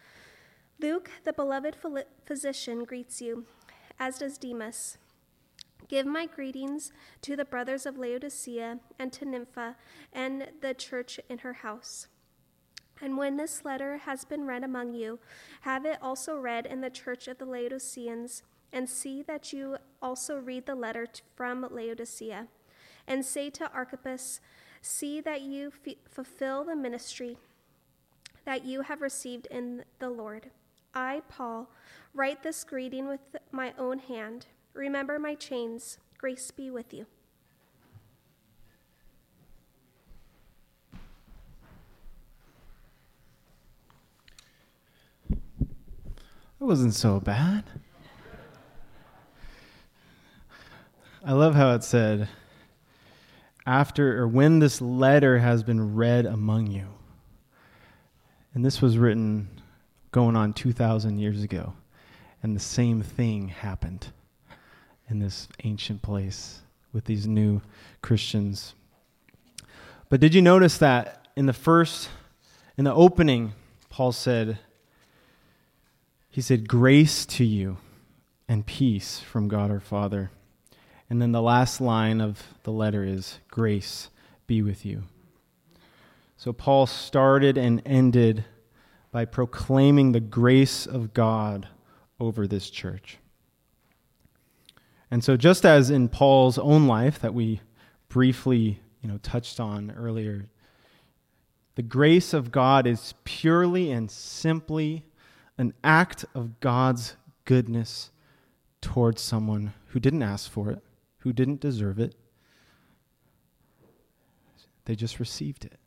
Luke, 0.81 1.11
the 1.25 1.33
beloved 1.33 1.77
physician, 2.25 2.85
greets 2.85 3.21
you, 3.21 3.45
as 3.99 4.17
does 4.17 4.39
Demas. 4.39 4.97
Give 5.87 6.07
my 6.07 6.25
greetings 6.25 6.91
to 7.21 7.35
the 7.35 7.45
brothers 7.45 7.85
of 7.85 7.99
Laodicea 7.99 8.79
and 8.97 9.13
to 9.13 9.25
Nympha 9.25 9.75
and 10.11 10.47
the 10.61 10.73
church 10.73 11.19
in 11.29 11.39
her 11.39 11.53
house. 11.53 12.07
And 12.99 13.15
when 13.15 13.37
this 13.37 13.63
letter 13.63 13.97
has 13.97 14.25
been 14.25 14.47
read 14.47 14.63
among 14.63 14.95
you, 14.95 15.19
have 15.61 15.85
it 15.85 15.99
also 16.01 16.35
read 16.35 16.65
in 16.65 16.81
the 16.81 16.89
church 16.89 17.27
of 17.27 17.37
the 17.37 17.45
Laodiceans, 17.45 18.41
and 18.73 18.89
see 18.89 19.21
that 19.21 19.53
you 19.53 19.77
also 20.01 20.37
read 20.37 20.65
the 20.65 20.75
letter 20.75 21.05
from 21.35 21.67
Laodicea. 21.69 22.47
And 23.05 23.23
say 23.23 23.51
to 23.51 23.71
Archippus, 23.71 24.39
See 24.81 25.21
that 25.21 25.41
you 25.41 25.71
f- 25.85 25.95
fulfill 26.09 26.63
the 26.63 26.75
ministry 26.75 27.37
that 28.45 28.65
you 28.65 28.81
have 28.81 29.01
received 29.01 29.45
in 29.51 29.83
the 29.99 30.09
Lord. 30.09 30.49
I, 30.93 31.21
Paul, 31.29 31.69
write 32.13 32.43
this 32.43 32.63
greeting 32.63 33.07
with 33.07 33.21
my 33.51 33.73
own 33.77 33.99
hand. 33.99 34.47
Remember 34.73 35.19
my 35.19 35.35
chains. 35.35 35.99
Grace 36.17 36.51
be 36.51 36.69
with 36.69 36.93
you. 36.93 37.05
It 45.29 46.65
wasn't 46.65 46.93
so 46.93 47.19
bad. 47.19 47.63
I 51.25 51.33
love 51.33 51.55
how 51.55 51.73
it 51.73 51.83
said, 51.83 52.27
after 53.65 54.21
or 54.21 54.27
when 54.27 54.59
this 54.59 54.81
letter 54.81 55.39
has 55.39 55.63
been 55.63 55.95
read 55.95 56.25
among 56.25 56.67
you. 56.67 56.87
And 58.53 58.65
this 58.65 58.81
was 58.81 58.97
written 58.97 59.60
going 60.11 60.35
on 60.35 60.53
2,000 60.53 61.19
years 61.19 61.43
ago. 61.43 61.73
And 62.43 62.55
the 62.55 62.61
same 62.61 63.01
thing 63.01 63.49
happened 63.49 64.07
in 65.09 65.19
this 65.19 65.47
ancient 65.63 66.01
place 66.01 66.61
with 66.93 67.05
these 67.05 67.27
new 67.27 67.61
Christians. 68.01 68.73
But 70.09 70.19
did 70.19 70.33
you 70.33 70.41
notice 70.41 70.77
that 70.79 71.27
in 71.35 71.45
the 71.45 71.53
first, 71.53 72.09
in 72.77 72.85
the 72.85 72.93
opening, 72.93 73.53
Paul 73.89 74.11
said, 74.11 74.59
he 76.29 76.41
said, 76.41 76.67
Grace 76.67 77.25
to 77.27 77.43
you 77.43 77.77
and 78.47 78.65
peace 78.65 79.19
from 79.19 79.47
God 79.47 79.71
our 79.71 79.79
Father. 79.79 80.31
And 81.09 81.21
then 81.21 81.31
the 81.31 81.41
last 81.41 81.81
line 81.81 82.21
of 82.21 82.41
the 82.63 82.71
letter 82.71 83.03
is, 83.03 83.39
Grace 83.49 84.09
be 84.47 84.61
with 84.61 84.85
you. 84.85 85.03
So 86.37 86.53
Paul 86.53 86.87
started 86.87 87.57
and 87.57 87.81
ended 87.85 88.45
by 89.11 89.25
proclaiming 89.25 90.11
the 90.11 90.19
grace 90.19 90.85
of 90.85 91.13
God 91.13 91.67
over 92.19 92.47
this 92.47 92.69
church. 92.69 93.17
And 95.09 95.23
so, 95.23 95.35
just 95.35 95.65
as 95.65 95.89
in 95.89 96.07
Paul's 96.07 96.57
own 96.57 96.87
life 96.87 97.19
that 97.19 97.33
we 97.33 97.59
briefly 98.07 98.79
you 99.01 99.09
know, 99.09 99.17
touched 99.17 99.59
on 99.59 99.91
earlier, 99.91 100.49
the 101.75 101.81
grace 101.81 102.33
of 102.33 102.51
God 102.51 102.87
is 102.87 103.13
purely 103.23 103.91
and 103.91 104.09
simply 104.09 105.05
an 105.57 105.73
act 105.83 106.25
of 106.33 106.59
God's 106.59 107.15
goodness 107.45 108.11
towards 108.81 109.21
someone 109.21 109.73
who 109.87 109.99
didn't 109.99 110.23
ask 110.23 110.49
for 110.49 110.71
it, 110.71 110.81
who 111.19 111.33
didn't 111.33 111.59
deserve 111.59 111.99
it. 111.99 112.15
They 114.85 114.95
just 114.95 115.19
received 115.19 115.65
it. 115.65 115.79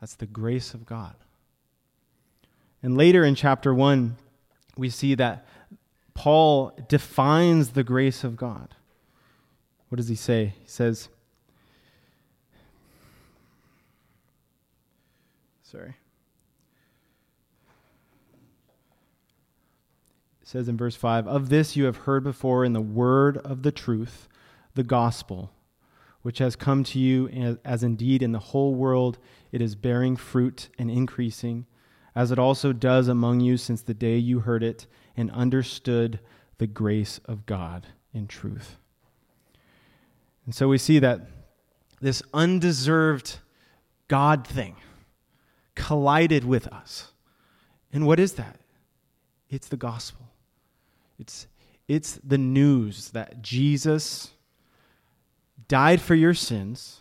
That's 0.00 0.14
the 0.14 0.26
grace 0.26 0.74
of 0.74 0.86
God. 0.86 1.14
And 2.84 2.98
later 2.98 3.24
in 3.24 3.34
chapter 3.34 3.72
1, 3.72 4.14
we 4.76 4.90
see 4.90 5.14
that 5.14 5.46
Paul 6.12 6.78
defines 6.86 7.70
the 7.70 7.82
grace 7.82 8.22
of 8.22 8.36
God. 8.36 8.74
What 9.88 9.96
does 9.96 10.08
he 10.08 10.14
say? 10.14 10.52
He 10.60 10.68
says, 10.68 11.08
sorry. 15.62 15.94
says 20.42 20.68
in 20.68 20.76
verse 20.76 20.94
5 20.94 21.26
Of 21.26 21.48
this 21.48 21.76
you 21.76 21.86
have 21.86 21.96
heard 21.96 22.22
before 22.22 22.66
in 22.66 22.74
the 22.74 22.82
word 22.82 23.38
of 23.38 23.62
the 23.62 23.72
truth, 23.72 24.28
the 24.74 24.84
gospel, 24.84 25.50
which 26.20 26.36
has 26.36 26.54
come 26.54 26.84
to 26.84 26.98
you, 26.98 27.58
as 27.64 27.82
indeed 27.82 28.20
in 28.20 28.32
the 28.32 28.38
whole 28.38 28.74
world 28.74 29.16
it 29.52 29.62
is 29.62 29.74
bearing 29.74 30.16
fruit 30.16 30.68
and 30.78 30.90
increasing, 30.90 31.64
as 32.14 32.30
it 32.30 32.38
also 32.38 32.72
does 32.72 33.08
among 33.08 33.40
you 33.40 33.56
since 33.56 33.82
the 33.82 33.94
day 33.94 34.16
you 34.16 34.40
heard 34.40 34.62
it 34.62 34.86
and 35.16 35.30
understood 35.32 36.20
the 36.58 36.66
grace 36.66 37.20
of 37.24 37.46
God 37.46 37.86
in 38.12 38.26
truth. 38.26 38.76
And 40.44 40.54
so 40.54 40.68
we 40.68 40.78
see 40.78 40.98
that 41.00 41.22
this 42.00 42.22
undeserved 42.32 43.38
God 44.08 44.46
thing 44.46 44.76
collided 45.74 46.44
with 46.44 46.66
us. 46.68 47.12
And 47.92 48.06
what 48.06 48.20
is 48.20 48.34
that? 48.34 48.58
It's 49.48 49.68
the 49.68 49.76
gospel. 49.76 50.26
It's, 51.18 51.46
it's 51.88 52.18
the 52.22 52.38
news 52.38 53.10
that 53.10 53.42
Jesus 53.42 54.30
died 55.68 56.00
for 56.00 56.14
your 56.14 56.34
sins, 56.34 57.00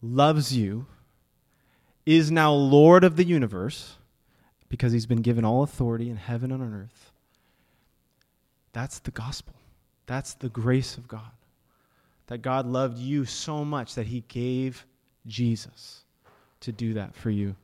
loves 0.00 0.56
you, 0.56 0.86
is 2.04 2.30
now 2.30 2.52
Lord 2.52 3.04
of 3.04 3.16
the 3.16 3.24
universe 3.24 3.96
because 4.72 4.90
he's 4.92 5.06
been 5.06 5.20
given 5.20 5.44
all 5.44 5.62
authority 5.62 6.08
in 6.08 6.16
heaven 6.16 6.50
and 6.50 6.62
on 6.62 6.72
earth. 6.74 7.12
That's 8.72 8.98
the 8.98 9.10
gospel. 9.10 9.54
That's 10.06 10.34
the 10.34 10.48
grace 10.48 10.96
of 10.96 11.06
God. 11.06 11.30
That 12.26 12.38
God 12.38 12.66
loved 12.66 12.98
you 12.98 13.24
so 13.24 13.64
much 13.64 13.94
that 13.94 14.06
he 14.06 14.24
gave 14.28 14.86
Jesus 15.26 16.00
to 16.60 16.72
do 16.72 16.94
that 16.94 17.14
for 17.14 17.30
you. 17.30 17.54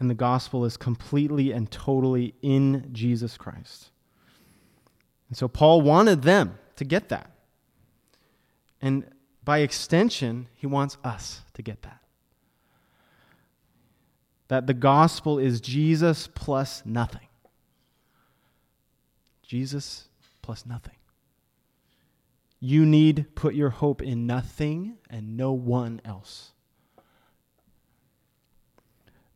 and 0.00 0.08
the 0.08 0.14
gospel 0.14 0.64
is 0.64 0.76
completely 0.76 1.52
and 1.52 1.70
totally 1.70 2.34
in 2.40 2.88
Jesus 2.92 3.36
Christ. 3.36 3.90
And 5.28 5.36
so 5.36 5.48
Paul 5.48 5.82
wanted 5.82 6.22
them 6.22 6.58
to 6.76 6.84
get 6.84 7.08
that. 7.08 7.30
And 8.80 9.04
by 9.44 9.58
extension, 9.58 10.46
he 10.54 10.66
wants 10.66 10.96
us 11.02 11.42
to 11.54 11.62
get 11.62 11.82
that. 11.82 12.00
That 14.48 14.66
the 14.66 14.74
gospel 14.74 15.38
is 15.38 15.60
Jesus 15.60 16.26
plus 16.26 16.82
nothing. 16.84 17.28
Jesus 19.42 20.08
plus 20.42 20.66
nothing. 20.66 20.94
You 22.60 22.84
need 22.84 23.26
put 23.34 23.54
your 23.54 23.70
hope 23.70 24.02
in 24.02 24.26
nothing 24.26 24.96
and 25.08 25.36
no 25.36 25.52
one 25.52 26.00
else. 26.04 26.52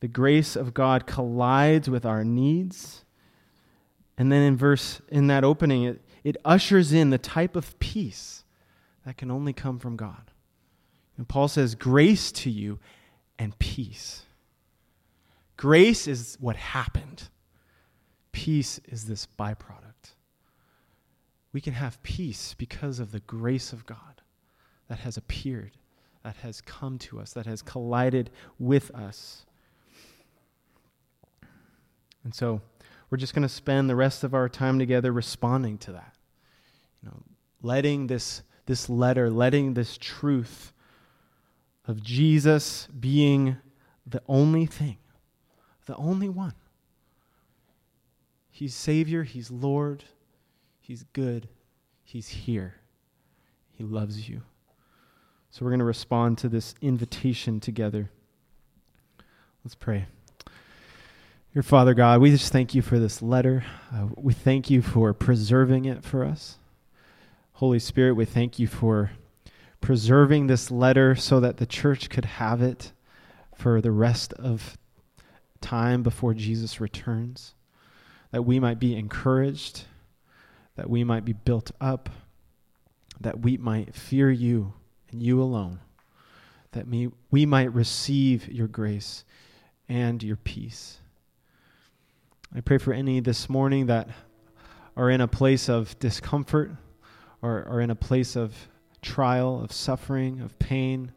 The 0.01 0.09
grace 0.09 0.57
of 0.57 0.75
God 0.75 1.07
collides 1.07 1.89
with 1.89 2.05
our 2.05 2.25
needs. 2.25 3.05
And 4.19 4.33
then 4.33 4.43
in 4.43 4.57
verse 4.57 5.01
in 5.09 5.29
that 5.29 5.45
opening 5.45 5.85
it, 5.85 6.03
it 6.25 6.37
ushers 6.45 6.93
in 6.93 7.11
the 7.11 7.19
type 7.19 7.55
of 7.55 7.79
peace 7.79 8.45
that 9.07 9.17
can 9.17 9.31
only 9.31 9.53
come 9.53 9.79
from 9.79 9.97
God. 9.97 10.31
And 11.17 11.29
Paul 11.29 11.49
says 11.49 11.75
grace 11.75 12.33
to 12.33 12.51
you 12.51 12.81
and 13.39 13.59
peace. 13.59 14.25
Grace 15.63 16.09
is 16.09 16.37
what 16.41 16.57
happened. 16.57 17.29
Peace 18.33 18.81
is 18.89 19.07
this 19.07 19.29
byproduct. 19.39 20.17
We 21.53 21.61
can 21.61 21.75
have 21.75 22.03
peace 22.03 22.57
because 22.59 22.99
of 22.99 23.13
the 23.13 23.21
grace 23.21 23.73
of 23.73 23.87
God 23.87 24.23
that 24.89 24.99
has 24.99 25.17
appeared, 25.17 25.71
that 26.25 26.35
has 26.39 26.63
come 26.63 26.99
to 26.99 27.21
us, 27.21 27.33
that 27.35 27.47
has 27.47 27.63
collided 27.63 28.31
with 28.59 28.91
us. 28.91 29.47
And 32.25 32.35
so 32.35 32.61
we're 33.09 33.19
just 33.19 33.33
going 33.33 33.43
to 33.47 33.49
spend 33.49 33.89
the 33.89 33.95
rest 33.95 34.25
of 34.25 34.35
our 34.35 34.49
time 34.49 34.81
together 34.81 35.13
responding 35.13 35.79
to 35.79 35.93
that. 35.93 36.17
You 37.05 37.11
know, 37.11 37.23
letting 37.63 38.09
this, 38.09 38.43
this 38.67 38.89
letter, 38.91 39.31
letting 39.31 39.75
this 39.75 39.97
truth 39.97 40.73
of 41.87 42.03
Jesus 42.03 42.89
being 42.99 43.59
the 44.05 44.23
only 44.27 44.67
thing, 44.67 44.97
the 45.87 45.97
only 45.97 46.29
one. 46.29 46.55
He's 48.51 48.75
Savior, 48.75 49.23
He's 49.23 49.51
Lord, 49.51 50.05
He's 50.81 51.05
good, 51.13 51.49
He's 52.05 52.29
here, 52.29 52.75
He 53.71 53.83
loves 53.83 54.29
you. 54.29 54.43
So 55.51 55.65
we're 55.65 55.71
going 55.71 55.81
to 55.81 55.85
respond 55.85 56.39
to 56.39 56.49
this 56.49 56.75
invitation 56.81 57.61
together. 57.61 58.11
Let's 59.65 59.75
pray. 59.75 60.07
Your 61.55 61.63
Father 61.63 61.93
God, 61.93 62.21
we 62.21 62.31
just 62.31 62.53
thank 62.53 62.75
you 62.75 62.81
for 62.81 62.99
this 62.99 63.21
letter. 63.21 63.65
Uh, 63.93 64.07
we 64.17 64.33
thank 64.33 64.71
you 64.71 64.81
for 64.81 65.13
preserving 65.13 65.85
it 65.85 66.03
for 66.03 66.25
us. 66.25 66.57
Holy 67.53 67.79
Spirit, 67.79 68.15
we 68.15 68.25
thank 68.25 68.59
you 68.59 68.67
for 68.67 69.11
preserving 69.83 70.47
this 70.47 70.71
letter 70.71 71.15
so 71.15 71.41
that 71.41 71.59
the 71.59 71.67
church 71.67 72.09
could 72.09 72.25
have 72.25 72.63
it 72.63 72.93
for 73.55 73.81
the 73.83 73.91
rest 73.91 74.33
of 74.35 74.79
time 75.63 76.03
before 76.03 76.35
Jesus 76.35 76.81
returns, 76.81 77.55
that 78.31 78.45
we 78.45 78.61
might 78.61 78.79
be 78.79 78.97
encouraged, 78.97 79.85
that 80.77 80.91
we 80.91 81.05
might 81.05 81.25
be 81.25 81.33
built 81.33 81.71
up, 81.81 82.11
that 83.21 83.41
we 83.41 83.57
might 83.57 83.95
fear 83.95 84.31
you 84.31 84.75
and 85.11 85.23
you 85.23 85.41
alone, 85.41 85.81
that 86.73 86.87
me, 86.87 87.09
we 87.31 87.47
might 87.47 87.73
receive 87.73 88.49
your 88.49 88.69
grace 88.69 89.25
and 89.89 90.23
your 90.23 90.37
peace. 90.37 90.99
I 92.55 92.61
pray 92.61 92.79
for 92.79 92.93
any 92.93 93.21
this 93.21 93.49
morning 93.49 93.87
that 93.87 94.09
are 94.97 95.09
in 95.09 95.21
a 95.21 95.29
place 95.29 95.69
of 95.69 95.99
discomfort 95.99 96.71
or 97.41 97.67
are 97.67 97.81
in 97.81 97.91
a 97.91 97.95
place 97.95 98.37
of 98.37 98.69
trial, 99.01 99.63
of 99.63 99.73
suffering, 99.73 100.41
of 100.41 100.59
pain, 100.59 101.13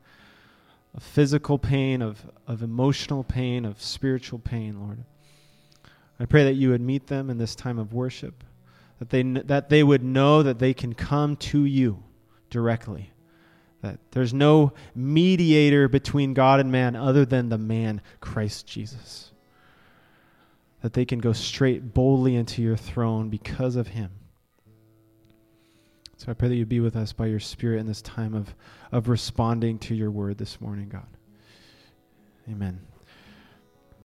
of 0.96 1.04
physical 1.04 1.60
pain, 1.60 2.02
of, 2.02 2.26
of 2.48 2.64
emotional 2.64 3.24
pain, 3.24 3.66
of 3.66 3.82
spiritual 3.82 4.39
pain, 4.39 4.80
Lord. 4.80 5.04
I 6.20 6.26
pray 6.26 6.46
that 6.46 6.54
you 6.54 6.70
would 6.70 6.82
meet 6.82 7.08
them 7.08 7.30
in 7.30 7.38
this 7.38 7.56
time 7.56 7.78
of 7.78 7.93
worship, 7.93 8.43
that 9.00 9.10
they, 9.10 9.22
that 9.24 9.70
they 9.70 9.84
would 9.84 10.04
know 10.04 10.41
that 10.41 10.60
they 10.60 10.74
can 10.74 10.93
come 10.93 11.36
to 11.38 11.66
you 11.66 12.02
directly, 12.50 13.12
that 13.82 14.00
there's 14.12 14.34
no 14.34 14.72
mediator 14.96 15.89
between 15.89 16.34
God 16.34 16.62
and 16.62 16.72
man 16.72 16.96
other 16.96 17.26
than 17.26 17.50
the 17.50 17.58
man, 17.58 18.02
Christ 18.22 18.66
Jesus, 18.66 19.32
that 20.82 20.93
they 20.93 21.04
can 21.04 21.20
go 21.20 21.34
straight 21.34 21.93
boldly 21.93 22.38
into 22.38 22.62
your 22.62 22.78
throne 22.78 23.28
because 23.28 23.76
of 23.76 23.89
him. 23.89 24.12
So 26.18 26.32
I 26.32 26.34
pray 26.34 26.47
that 26.47 26.55
you 26.55 26.66
be 26.66 26.80
with 26.80 26.95
us 26.95 27.11
by 27.13 27.26
your 27.26 27.39
Spirit 27.39 27.80
in 27.80 27.88
this 27.88 28.01
time 28.01 28.34
of, 28.34 28.55
of 28.91 29.09
responding 29.09 29.80
to 29.80 29.95
your 29.95 30.11
word 30.11 30.38
this 30.38 30.61
morning, 30.61 30.89
God. 30.89 31.07
Amen. 32.49 32.80